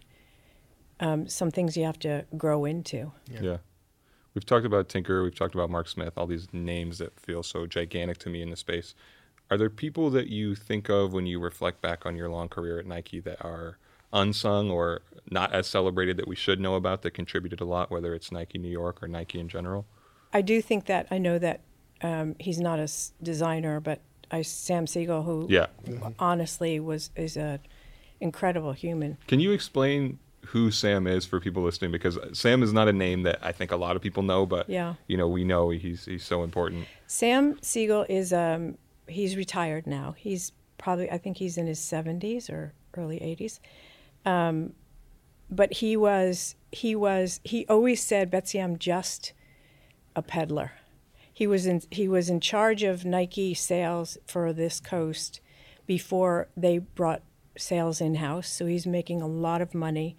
[1.00, 3.12] Um, some things you have to grow into.
[3.30, 3.58] Yeah.
[4.34, 7.66] We've talked about Tinker, we've talked about Mark Smith, all these names that feel so
[7.66, 8.94] gigantic to me in the space.
[9.50, 12.78] are there people that you think of when you reflect back on your long career
[12.80, 13.78] at Nike that are
[14.12, 18.14] unsung or not as celebrated that we should know about that contributed a lot, whether
[18.14, 19.86] it's Nike New York or Nike in general?
[20.34, 21.62] I do think that I know that
[22.02, 25.68] um, he's not a s- designer, but I, Sam Siegel, who Yeah.
[26.20, 27.60] honestly was is an
[28.20, 29.18] incredible human.
[29.28, 30.20] Can you explain
[30.50, 31.92] who Sam is for people listening?
[31.92, 34.70] Because Sam is not a name that I think a lot of people know, but
[34.70, 34.96] Yeah.
[35.08, 36.88] you know we know he's he's so important.
[37.08, 38.78] Sam Siegel is um,
[39.08, 40.16] he's retired now.
[40.18, 43.60] He's probably I think he's in his 70s or early 80s.
[44.26, 44.74] Um,
[45.50, 49.34] but he was he was he always said, Betsy, I'm just
[50.16, 50.74] a peddler.
[51.34, 55.40] He was in he was in charge of Nike sales for this coast
[55.86, 57.22] before they brought
[57.58, 58.50] sales in house.
[58.50, 60.16] So he's making a lot of money.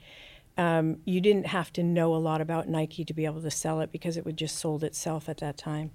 [0.57, 3.81] Um, you didn't have to know a lot about Nike to be able to sell
[3.81, 5.93] it because it would just sold itself at that time.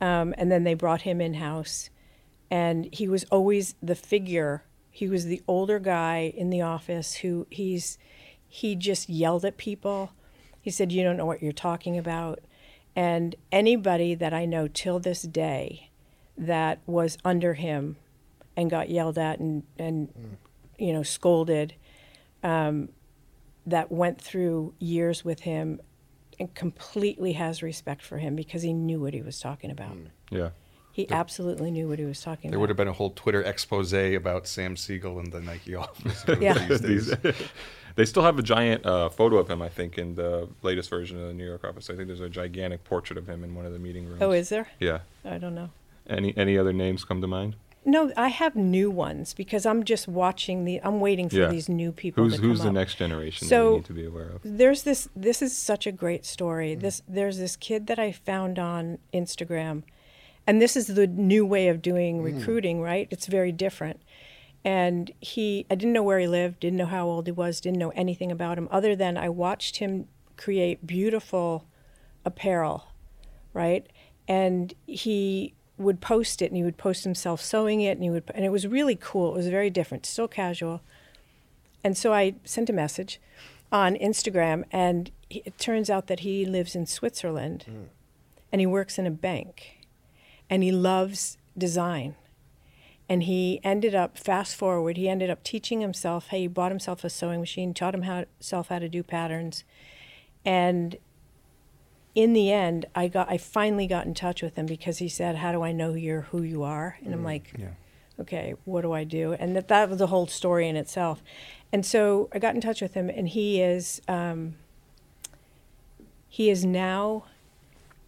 [0.00, 1.90] Um, and then they brought him in house,
[2.50, 4.64] and he was always the figure.
[4.90, 7.98] He was the older guy in the office who he's
[8.48, 10.12] he just yelled at people.
[10.60, 12.40] He said, "You don't know what you're talking about."
[12.96, 15.90] And anybody that I know till this day
[16.38, 17.96] that was under him
[18.56, 20.08] and got yelled at and and
[20.80, 21.74] you know scolded,
[22.42, 22.88] um,
[23.66, 25.80] that went through years with him
[26.38, 29.96] and completely has respect for him because he knew what he was talking about.
[30.30, 30.50] Yeah.
[30.92, 32.50] He absolutely knew what he was talking There about.
[32.52, 36.24] There would have been a whole Twitter expose about Sam Siegel in the Nike office.
[36.40, 36.54] Yeah.
[36.66, 37.06] these days.
[37.22, 37.34] These-
[37.96, 41.20] they still have a giant uh, photo of him, I think, in the latest version
[41.20, 41.90] of the New York office.
[41.90, 44.22] I think there's a gigantic portrait of him in one of the meeting rooms.
[44.22, 44.68] oh, is there?
[44.80, 45.00] Yeah.
[45.24, 45.70] I don't know.
[46.08, 47.54] Any any other names come to mind?
[47.84, 50.80] No, I have new ones because I'm just watching the.
[50.82, 51.48] I'm waiting for Yeah.
[51.48, 52.22] these new people.
[52.24, 52.74] Who's who's the up.
[52.74, 54.40] next generation that So- we need to be aware of?
[54.44, 55.08] There's this.
[55.16, 56.76] This is such a great story.
[56.76, 56.80] Mm.
[56.80, 59.82] This there's this kid that I found on Instagram,
[60.46, 62.82] and this is the new way of doing recruiting.
[62.82, 63.08] Right?
[63.10, 64.00] It's very different.
[64.62, 67.78] And he, I didn't know where he lived, didn't know how old he was, didn't
[67.78, 70.06] know anything about him other than I watched him
[70.36, 71.64] create beautiful
[72.26, 72.88] apparel,
[73.54, 73.86] right?
[74.28, 78.24] And he would post it, and he would post himself sewing it, and he would,
[78.34, 79.32] and it was really cool.
[79.32, 80.82] It was very different, still casual.
[81.82, 83.20] And so I sent a message
[83.72, 87.84] on Instagram, and he, it turns out that he lives in Switzerland, hmm.
[88.52, 89.86] and he works in a bank,
[90.50, 92.14] and he loves design.
[93.08, 96.28] And he ended up, fast forward, he ended up teaching himself.
[96.28, 99.64] Hey, he bought himself a sewing machine, taught himself how to do patterns,
[100.44, 100.96] and
[102.14, 105.36] in the end, I got, I finally got in touch with him because he said,
[105.36, 107.68] "How do I know you're who you are?" And I'm like, yeah.
[108.18, 109.32] okay, what do I do?
[109.34, 111.22] And that, that was the whole story in itself.
[111.72, 114.56] And so I got in touch with him, and he is um,
[116.28, 117.24] he is now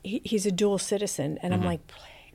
[0.03, 1.81] he, he's a dual citizen, and I'm like,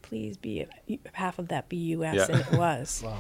[0.01, 0.65] please be
[1.13, 2.15] half of that be U.S.
[2.15, 2.37] Yeah.
[2.37, 3.03] and it was.
[3.05, 3.19] Wow.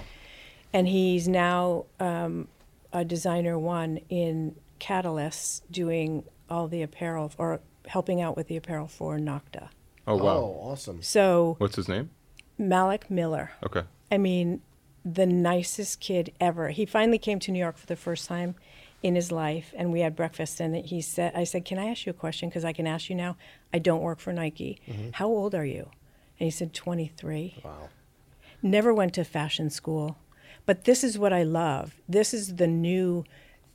[0.73, 2.49] And he's now um,
[2.91, 8.87] a designer one in Catalyst, doing all the apparel or helping out with the apparel
[8.87, 9.69] for Nocta.
[10.05, 10.37] Oh wow.
[10.37, 11.01] Oh, awesome.
[11.01, 12.11] So What's his name?
[12.57, 13.51] Malik Miller.
[13.63, 13.83] Okay.
[14.11, 14.61] I mean,
[15.05, 16.69] the nicest kid ever.
[16.69, 18.55] He finally came to New York for the first time
[19.03, 20.59] in his life, and we had breakfast.
[20.59, 22.49] And he said, "I said, can I ask you a question?
[22.49, 23.37] Because I can ask you now.
[23.73, 24.79] I don't work for Nike.
[24.87, 25.09] Mm-hmm.
[25.13, 25.89] How old are you?"
[26.39, 27.89] And he said, "23." Wow.
[28.61, 30.17] Never went to fashion school,
[30.65, 31.95] but this is what I love.
[32.09, 33.23] This is the new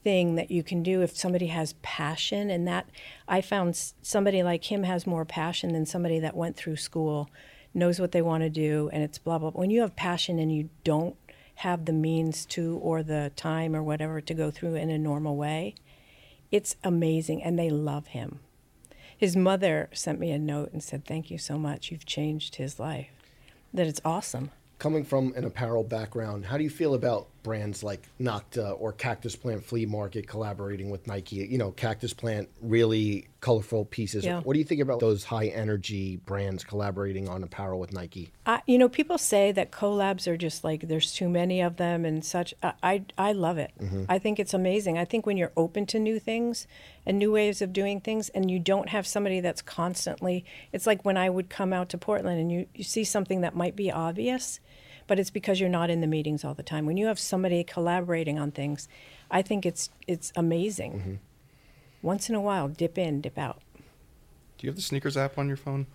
[0.03, 2.89] thing that you can do if somebody has passion and that
[3.29, 7.31] i found somebody like him has more passion than somebody that went through school
[7.75, 9.51] knows what they want to do and it's blah blah.
[9.51, 11.17] When you have passion and you don't
[11.57, 15.37] have the means to or the time or whatever to go through in a normal
[15.37, 15.75] way
[16.53, 18.41] it's amazing and they love him.
[19.17, 22.79] His mother sent me a note and said thank you so much you've changed his
[22.79, 23.09] life.
[23.73, 24.51] That it's awesome.
[24.79, 28.93] Coming from an apparel background, how do you feel about brands like Nocta uh, or
[28.93, 31.36] Cactus Plant Flea Market collaborating with Nike?
[31.36, 34.24] You know, Cactus Plant, really colorful pieces.
[34.24, 34.40] Yeah.
[34.40, 38.30] What do you think about those high energy brands collaborating on apparel with Nike?
[38.47, 42.05] I, you know, people say that collabs are just like there's too many of them
[42.05, 42.55] and such.
[42.62, 43.72] I, I, I love it.
[43.80, 44.05] Mm-hmm.
[44.09, 44.99] I think it's amazing.
[44.99, 46.66] I think when you're open to new things
[47.05, 51.05] and new ways of doing things, and you don't have somebody that's constantly, it's like
[51.05, 53.90] when I would come out to Portland and you, you see something that might be
[53.90, 54.61] obvious,
[55.07, 56.87] but it's because you're not in the meetings all the time.
[56.87, 58.89] When you have somebody collaborating on things,
[59.31, 60.93] I think it's it's amazing.
[60.93, 61.15] Mm-hmm.
[62.03, 63.63] Once in a while, dip in, dip out.
[64.59, 65.87] Do you have the SNKRS app on your phone?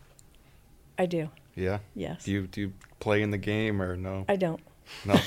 [0.98, 1.30] I do.
[1.56, 1.80] Yeah.
[1.96, 2.24] Yes.
[2.24, 4.26] Do you do you play in the game or no?
[4.28, 4.62] I don't.
[5.06, 5.14] no.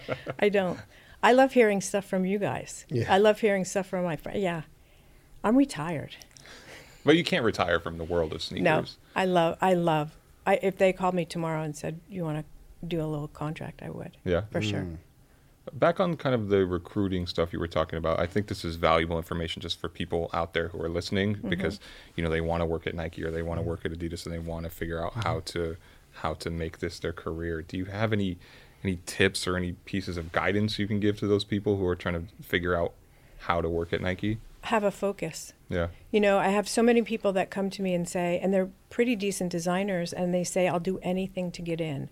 [0.38, 0.78] I don't.
[1.22, 2.84] I love hearing stuff from you guys.
[2.90, 3.12] Yeah.
[3.12, 4.40] I love hearing stuff from my friends.
[4.40, 4.62] Yeah.
[5.42, 6.16] I'm retired.
[7.04, 8.64] But you can't retire from the world of sneakers.
[8.64, 10.16] No, I love, I love,
[10.46, 12.44] I, if they called me tomorrow and said, you want to
[12.84, 14.16] do a little contract, I would.
[14.24, 14.42] Yeah.
[14.50, 14.80] For sure.
[14.80, 14.96] Mm.
[15.72, 18.76] Back on kind of the recruiting stuff you were talking about, I think this is
[18.76, 21.48] valuable information just for people out there who are listening mm-hmm.
[21.48, 21.80] because
[22.16, 23.68] you know they want to work at Nike or they want to mm.
[23.68, 25.44] work at Adidas and they want to figure out how mm-hmm.
[25.58, 25.76] to
[26.12, 27.62] how to make this their career.
[27.62, 28.38] Do you have any
[28.84, 31.96] any tips or any pieces of guidance you can give to those people who are
[31.96, 32.92] trying to figure out
[33.38, 34.38] how to work at Nike?
[34.62, 35.52] Have a focus.
[35.68, 35.88] Yeah.
[36.10, 38.70] You know, I have so many people that come to me and say, and they're
[38.90, 42.08] pretty decent designers, and they say, I'll do anything to get in.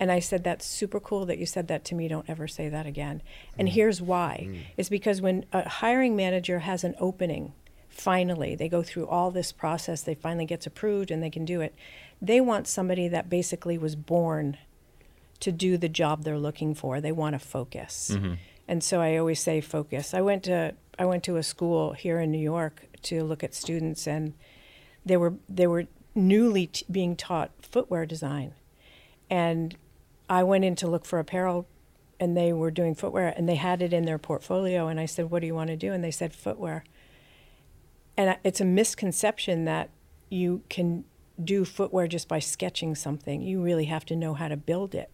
[0.00, 2.08] And I said, That's super cool that you said that to me.
[2.08, 3.22] Don't ever say that again.
[3.58, 3.72] And mm.
[3.72, 4.60] here's why mm.
[4.76, 7.52] it's because when a hiring manager has an opening,
[7.88, 11.60] finally, they go through all this process, they finally gets approved and they can do
[11.60, 11.74] it.
[12.20, 14.58] They want somebody that basically was born
[15.40, 17.00] to do the job they're looking for.
[17.00, 18.12] They want to focus.
[18.14, 18.34] Mm-hmm.
[18.66, 20.14] And so I always say focus.
[20.14, 23.54] I went to I went to a school here in New York to look at
[23.54, 24.34] students and
[25.04, 28.54] they were they were newly t- being taught footwear design.
[29.28, 29.76] And
[30.28, 31.66] I went in to look for apparel
[32.20, 35.30] and they were doing footwear and they had it in their portfolio and I said,
[35.30, 36.84] "What do you want to do?" and they said footwear.
[38.16, 39.90] And it's a misconception that
[40.30, 41.04] you can
[41.42, 43.42] do footwear just by sketching something.
[43.42, 45.10] You really have to know how to build it.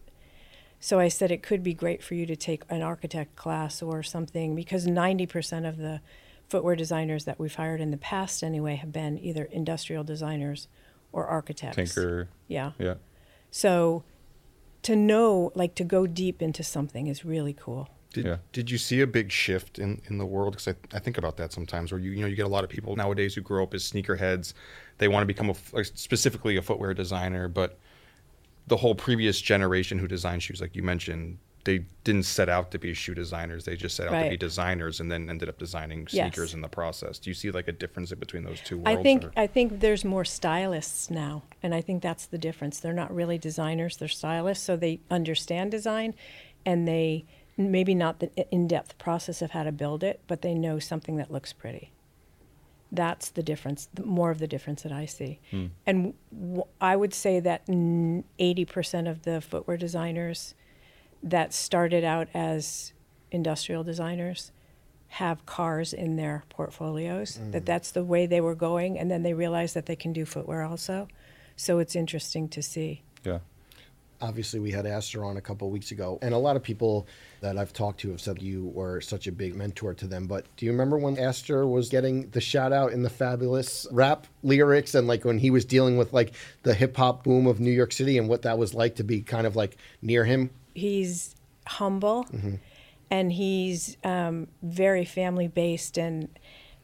[0.79, 4.01] So I said it could be great for you to take an architect class or
[4.01, 6.01] something because 90% of the
[6.49, 10.67] footwear designers that we've hired in the past anyway have been either industrial designers
[11.11, 11.75] or architects.
[11.75, 12.29] Tinker.
[12.47, 12.71] Yeah.
[12.79, 12.95] Yeah.
[13.51, 14.03] So
[14.83, 17.89] to know, like to go deep into something is really cool.
[18.13, 18.37] Did, Yeah.
[18.51, 20.53] did you see a big shift in, in the world?
[20.53, 22.63] Because I, I think about that sometimes, where you you know you get a lot
[22.63, 24.53] of people nowadays who grow up as sneakerheads.
[24.97, 27.79] They want to become a, f- like, specifically a footwear designer, but
[28.67, 32.79] the whole previous generation who designed shoes, like you mentioned, they didn't set out to
[32.79, 33.65] be shoe designers.
[33.65, 36.33] They just set out to be designers, and then ended up designing Yes.
[36.33, 37.19] sneakers in the process.
[37.19, 38.99] Do you see like a difference between those two worlds?
[38.99, 42.79] I think or- I think there's more stylists now, and I think that's the difference.
[42.79, 46.15] They're not really designers; they're stylists, so they understand design,
[46.65, 47.25] and they
[47.57, 51.29] maybe not the in-depth process of how to build it, but they know something that
[51.29, 51.91] looks pretty.
[52.91, 53.87] That's the difference.
[54.03, 55.67] More of the difference that I see, hmm.
[55.85, 57.61] and w- I would say that
[58.39, 60.55] eighty percent of the footwear designers
[61.23, 62.93] that started out as
[63.31, 64.51] industrial designers
[65.07, 67.65] have cars in their portfolios that mm.
[67.65, 70.63] that's the way they were going and then they realized that they can do footwear
[70.63, 71.07] also
[71.55, 73.39] so it's interesting to see Yeah.
[74.21, 77.07] obviously we had Aster on a couple of weeks ago, and a lot of people
[77.41, 80.27] that I've talked to have said you were such a big mentor to them.
[80.27, 84.27] But do you remember when Aster was getting the shout out in the fabulous rap
[84.43, 87.71] lyrics, and like when he was dealing with like the hip hop boom of New
[87.71, 90.51] York City and what that was like to be kind of like near him?
[90.73, 91.35] He's
[91.67, 92.25] humble
[93.09, 96.27] and he's um, very family based and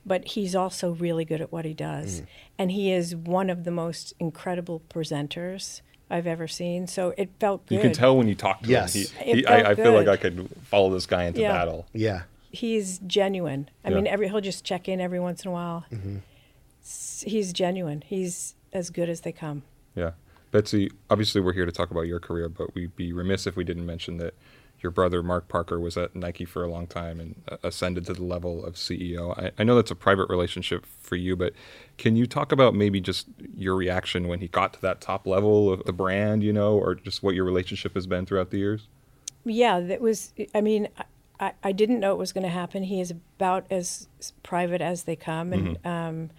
[0.05, 2.21] but he's also really good at what he does
[2.57, 7.65] and he is one of the most incredible presenters i've ever seen so it felt
[7.65, 8.93] good You can tell when you talk to Yes.
[8.93, 9.05] him.
[9.25, 10.07] He, It he, I, I feel like.
[10.07, 11.51] I could follow this guy into Yeah.
[11.51, 11.85] battle.
[11.93, 12.21] Yeah.
[12.51, 13.69] he's genuine.
[13.83, 13.95] I Yeah.
[13.95, 15.83] mean, every he'll just check in every once in a while.
[16.81, 18.03] S- He's genuine.
[18.05, 19.63] He's as good as they come.
[19.95, 20.11] Yeah.
[20.51, 23.63] Betsy, obviously we're here to talk about your career, but we'd be remiss if we
[23.63, 24.33] didn't mention that
[24.79, 28.13] your brother, Mark Parker, was at Nike for a long time and uh, ascended to
[28.13, 29.37] the level of CEO.
[29.37, 31.53] I, I know that's a private relationship for you, but
[31.97, 35.71] can you talk about maybe just your reaction when he got to that top level
[35.71, 38.87] of the brand, you know, or just what your relationship has been throughout the years?
[39.45, 40.33] Yeah, that was.
[40.53, 42.83] I mean, I- I, didn't know it was going to happen.
[42.83, 44.07] He is about as
[44.41, 46.31] private as they come, and um,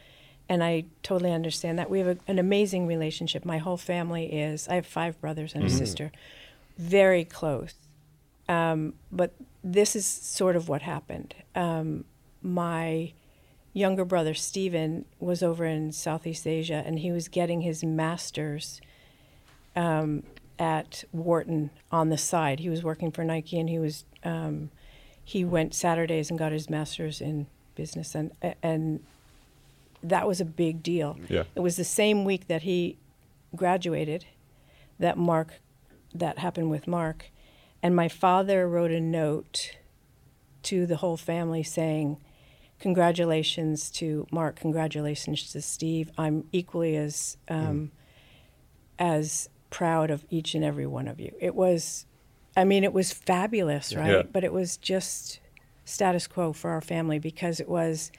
[0.49, 1.91] and I totally understand that.
[1.91, 3.45] We have a, an amazing relationship.
[3.45, 4.67] My whole family is.
[4.69, 6.11] I have five brothers and a sister,
[6.79, 7.75] very close.
[8.49, 11.35] Um, but this is sort of what happened.
[11.55, 12.05] Um,
[12.43, 13.13] my
[13.75, 18.81] younger brother Stephen was over in Southeast Asia, and he was getting his master's
[19.77, 20.23] um,
[20.59, 22.61] at Wharton on the side.
[22.61, 24.71] He was working for Nike, and he was um,
[25.23, 28.33] he went Saturdays and got his master's in business, and
[28.63, 29.05] and
[30.03, 31.19] that was a big deal.
[31.29, 31.45] Yeah.
[31.55, 32.99] It was the same week that he
[33.55, 34.27] graduated
[34.99, 35.61] that Mark
[36.15, 37.31] that happened with Mark,
[37.83, 39.77] and my father wrote a note
[40.65, 42.19] to the whole family saying.
[42.81, 44.55] Congratulations to Mark.
[44.61, 46.13] Congratulations to Steve.
[46.17, 47.91] I'm equally as um,
[49.01, 51.35] as proud of each and every one of you.
[51.41, 52.07] It was,
[52.57, 54.11] I mean, it was fabulous, right?
[54.11, 54.23] Yeah.
[54.23, 55.41] But it was just
[55.85, 58.13] status quo for our family because it was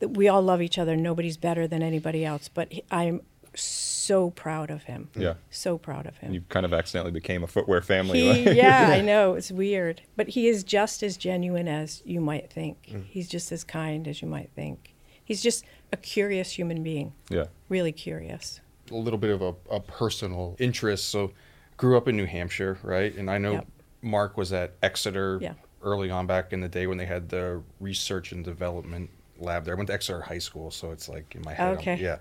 [0.00, 0.96] that we all love each other.
[0.96, 2.48] Nobody's better than anybody else.
[2.48, 3.20] But he, I'm
[3.54, 5.08] so proud of him.
[5.14, 5.34] Yeah.
[5.50, 6.32] So proud of him.
[6.34, 8.20] You kind of accidentally became a footwear family.
[8.20, 12.20] He, like- yeah, I know it's weird, but he is just as genuine as you
[12.20, 12.88] might think.
[12.90, 13.04] Mm.
[13.06, 14.94] He's just as kind as you might think.
[15.24, 17.44] He's just a curious human being, yeah.
[17.68, 18.60] really curious.
[18.90, 21.08] a little bit of a, a personal interest.
[21.08, 21.30] So
[21.78, 23.14] grew up in New Hampshire, right?
[23.16, 23.66] And I know Yep.
[24.02, 25.54] Mark was at Exeter Yeah.
[25.82, 29.08] early on back in the day when they had the research and development
[29.38, 29.74] lab there.
[29.74, 31.66] I went to Exeter High School, so it's like in my head.
[31.68, 31.96] I'm- Okay.
[31.96, 32.18] yeah.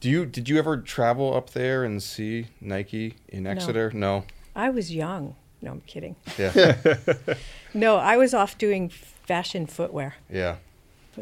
[0.00, 3.90] Do you did you ever travel up there and see Nike in Exeter?
[3.94, 4.24] No.
[4.56, 5.36] I was young.
[5.60, 6.16] No, I'm kidding.
[6.38, 6.76] Yeah.
[7.74, 10.16] No, I was off doing fashion footwear.
[10.30, 10.56] yeah.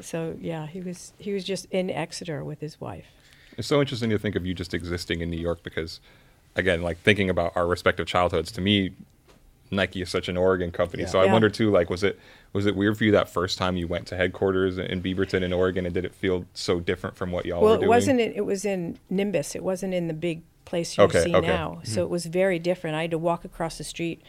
[0.00, 3.06] So yeah, he was he was just in Exeter with his wife.
[3.58, 6.00] It's so interesting to think of you just existing in New York because,
[6.56, 8.92] again, like thinking about our respective childhoods, to me,
[9.70, 11.02] Nike is such an Oregon company.
[11.02, 11.08] Yeah.
[11.08, 11.32] So I Yeah.
[11.32, 12.18] wonder too, like, was it
[12.52, 15.52] was it weird for you that first time you went to headquarters in Beaverton in
[15.52, 18.20] Oregon, and did it feel so different from what y'all well, were it wasn't.
[18.20, 19.54] It was in Nimbus.
[19.54, 21.46] It wasn't in the big place you Okay, see okay.
[21.46, 21.80] now.
[21.84, 22.06] So hmm.
[22.06, 22.96] it was very different.
[22.96, 24.22] I had to walk across the street.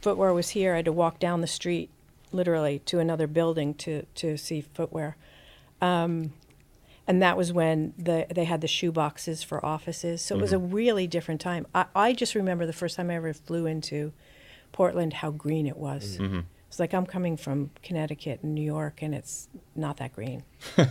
[0.00, 0.74] Footwear was here.
[0.74, 1.90] I had to walk down the street,
[2.30, 5.16] literally, to another building to to see footwear.
[5.80, 6.32] Um,
[7.06, 10.22] and that was when the they had the shoe boxes for offices.
[10.22, 10.74] So it was a mm-hmm.
[10.74, 11.66] really different time.
[11.74, 14.12] I, I just remember the first time I ever flew into
[14.72, 16.18] Portland, how green it was.
[16.18, 16.40] Mm-hmm.
[16.74, 20.42] It's like I'm coming from Connecticut and New York, and it's not that green.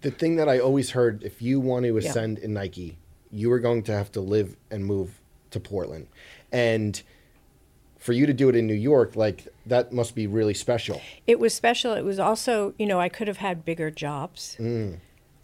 [0.00, 2.96] The thing that I always heard, if you want to ascend in Nike,
[3.30, 6.06] you were going to have to live and move to Portland,
[6.50, 7.02] and
[7.98, 11.02] for you to do it in New York, like that must be really special.
[11.26, 11.92] It was special.
[11.92, 14.56] It was also, you know, I could have had bigger jobs,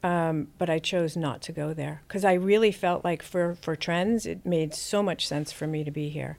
[0.03, 3.77] um, but I chose not to go there because I really felt like for for
[3.77, 6.39] trends, it made so much sense for me to be here.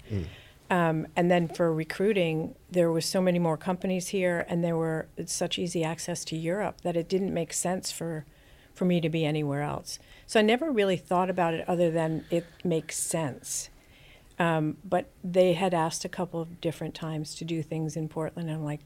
[0.70, 5.08] Um, and then for recruiting, there was so many more companies here, and there were
[5.26, 8.26] such easy access to Europe that it didn't make sense for
[8.74, 9.98] for me to be anywhere else.
[10.28, 13.70] So I never really thought about it other than it makes sense.
[14.38, 18.50] Um, but they had asked a couple of different times to do things in Portland.
[18.50, 18.82] And I'm like,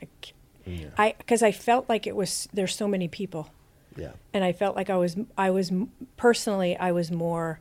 [0.00, 3.50] I, c- I, because I felt like it was there's so many people,
[3.96, 4.12] Yeah.
[4.32, 5.72] and I felt like I was I was
[6.16, 7.58] personally I was more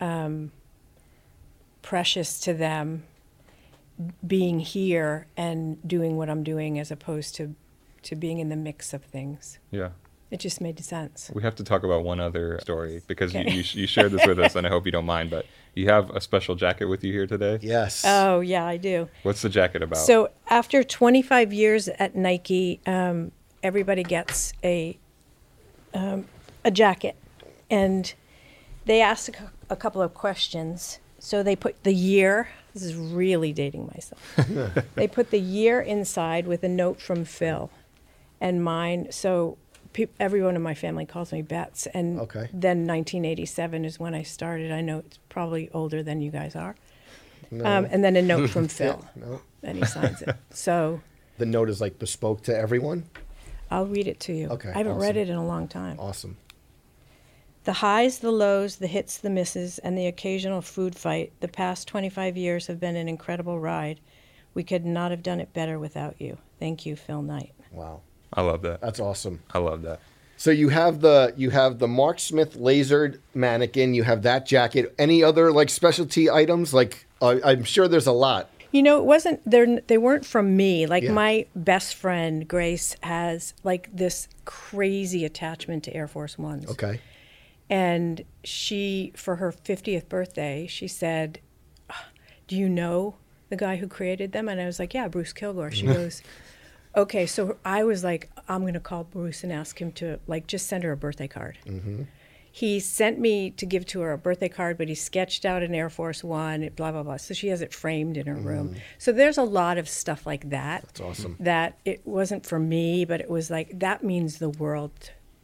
[0.00, 0.50] um,
[1.82, 3.04] precious to them
[4.26, 7.54] being here and doing what I'm doing as opposed to
[8.02, 9.58] to being in the mix of things.
[9.70, 9.90] Yeah.
[10.32, 11.30] It just made sense.
[11.32, 13.48] We have to talk about one other story because Okay.
[13.48, 15.30] you, you, you shared this with us, and I hope you don't mind.
[15.30, 17.58] But you have a special jacket with you here today.
[17.60, 18.02] Yes.
[18.06, 19.08] Oh yeah, I do.
[19.24, 19.98] What's the jacket about?
[19.98, 23.30] So after 25 years at Nike, um,
[23.62, 24.98] everybody gets a
[25.94, 26.24] um,
[26.64, 27.14] a jacket,
[27.70, 28.12] and
[28.86, 30.98] they ask a, a couple of questions.
[31.24, 32.48] So they put the year.
[32.74, 34.20] This is really dating myself.
[34.96, 37.70] they put the year inside with a note from Phil,
[38.40, 39.06] and mine.
[39.12, 39.56] So
[39.92, 42.48] pe- everyone in my family calls me Bets, and Okay.
[42.52, 44.72] then 1987 is when I started.
[44.72, 46.74] I know it's probably older than you guys are.
[47.52, 47.64] No.
[47.64, 49.40] Um, and then a note from Phil, no.
[49.62, 50.34] and he signs it.
[50.50, 51.00] So
[51.38, 53.04] The note is like bespoke to everyone.
[53.70, 54.48] I'll read it to you.
[54.48, 56.00] Okay, I haven't read it in a long time.
[56.00, 56.36] Awesome.
[57.64, 61.86] The highs, the lows, the hits, the misses, and the occasional food fight, the past
[61.86, 64.00] 25 years have been an incredible ride.
[64.54, 66.38] We could not have done it better without you.
[66.58, 67.52] Thank you, Phil Knight.
[67.70, 68.00] Wow.
[68.32, 68.80] I love that.
[68.80, 69.42] That's awesome.
[69.52, 70.00] I love that.
[70.36, 73.94] So you have the you have the Mark Smith lasered mannequin.
[73.94, 74.92] You have that jacket.
[74.98, 76.74] Any other like specialty items?
[76.74, 78.48] Like uh, I'm sure there's a lot.
[78.72, 80.86] You know, it wasn't they they weren't from me.
[80.86, 81.12] Like Yeah.
[81.12, 86.68] my best friend Grace has like this crazy attachment to Air Force Ones.
[86.70, 87.00] Okay.
[87.72, 91.40] And she, for her 50th birthday, she said,
[91.88, 92.08] "Ah,
[92.46, 93.14] Do you know
[93.48, 94.46] the guy who created them?
[94.46, 95.70] And I was like, Yeah, Bruce Kilgore.
[95.70, 96.22] She goes,
[96.96, 97.24] Okay.
[97.24, 100.66] So I was like, I'm going to call Bruce and ask him to, like, just
[100.66, 101.56] send her a birthday card.
[102.54, 105.74] He sent me to give to her a birthday card, but he sketched out an
[105.74, 107.16] Air Force One, blah, blah, blah.
[107.16, 108.76] So she has it framed in her room.
[108.98, 110.82] So there's a lot of stuff like that.
[110.82, 111.36] That's awesome.
[111.40, 114.92] That it wasn't for me, but it was like, that means the world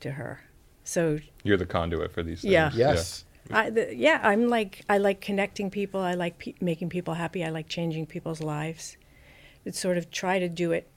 [0.01, 0.41] to her.
[0.89, 2.53] So You're the conduit for these things.
[2.53, 2.71] Yeah.
[2.75, 3.27] Yes.
[3.51, 6.01] I, the, yeah, I'm like I like connecting people.
[6.01, 7.45] I like pe- making people happy.
[7.45, 8.97] I like changing people's lives.
[9.67, 10.89] It's sort of try to do it,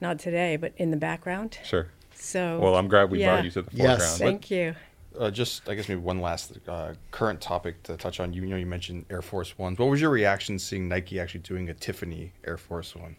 [0.00, 1.58] not today, but in the background.
[1.62, 1.86] Sure.
[2.14, 2.58] So.
[2.58, 3.34] Well, I'm glad we yeah.
[3.34, 4.00] brought you to the foreground.
[4.00, 4.18] Yes.
[4.18, 4.40] foreground.
[4.40, 4.74] Thank you.
[5.16, 8.32] Uh, just, I guess maybe one last uh, current topic to touch on.
[8.32, 9.78] You, you know, you mentioned Air Force Ones.
[9.78, 13.14] What was your reaction seeing Nike actually doing a Tiffany Air Force One?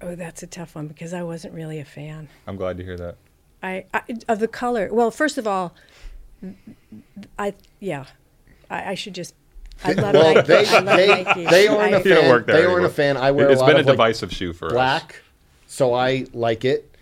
[0.00, 2.28] Oh, that's a tough one because I wasn't really a fan.
[2.46, 3.16] I'm glad to hear that.
[3.66, 4.88] I, I of the color.
[4.92, 5.74] Well, first of all,
[7.38, 8.04] I yeah,
[8.70, 9.34] I, I should just.
[9.84, 10.46] I love well, Nike.
[10.46, 11.44] they I love they, Nike.
[11.46, 12.30] they aren't I- a You don't fan.
[12.30, 13.16] work there They aren't a fan.
[13.18, 14.72] I wear It's a lot been a of like, divisive shoe for us.
[14.72, 15.20] black,
[15.66, 16.92] so I like it.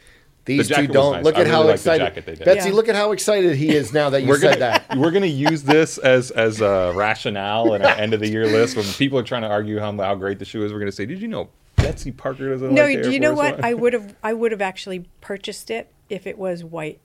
[0.44, 1.12] These jacket two don't.
[1.14, 1.24] nice.
[1.24, 2.04] Look I at really how like the excited.
[2.04, 2.44] jacket they did.
[2.44, 2.74] Betsy, Yeah.
[2.74, 4.96] look at how excited he is now that you We're said gonna that.
[4.98, 8.76] we're gonna use this as as a rationale in our end of the year list
[8.76, 10.72] when people are trying to argue how how great the shoe is.
[10.72, 13.20] We're gonna say, did you know Betsy Parker doesn't No, like the do Air you
[13.20, 13.54] know what?
[13.56, 17.00] One?" I would have I would have actually purchased it if it was white,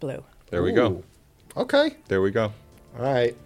[0.00, 0.22] blue.
[0.50, 1.02] There we go.
[1.56, 1.96] Okay.
[2.08, 2.52] There we go.
[2.98, 3.36] All right.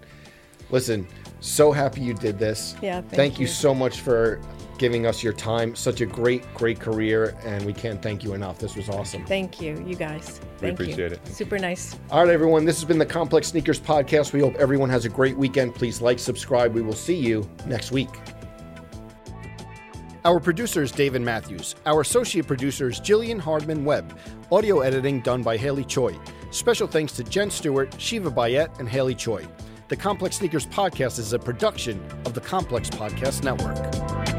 [0.70, 1.06] Listen,
[1.40, 2.74] So happy you did this.
[2.82, 3.52] Yeah, thank you you.
[3.52, 4.40] so much for
[4.76, 5.74] giving us your time.
[5.74, 8.58] Such a great, great career, and we can't thank you enough.
[8.58, 9.24] This was awesome.
[9.24, 10.40] Thank you, you guys.
[10.60, 10.84] We Thank you.
[10.84, 11.26] appreciate it.
[11.28, 11.96] Super nice.
[12.10, 12.64] All right, everyone.
[12.64, 14.32] This has been the Complex Sneakers Podcast.
[14.32, 15.74] We hope everyone has a great weekend.
[15.74, 16.74] Please like, subscribe.
[16.74, 18.08] We will see you next week.
[20.24, 21.76] Our producer is David Matthews.
[21.86, 24.18] Our associate producer is Jillian Hardman Webb.
[24.50, 26.18] Audio editing done by Haley Choi.
[26.50, 29.46] Special thanks to Jen Stewart, Shiva Bayet, and Haley Choi.
[29.86, 34.37] The Complex Sneakers Podcast is a production of the Complex Podcast Network.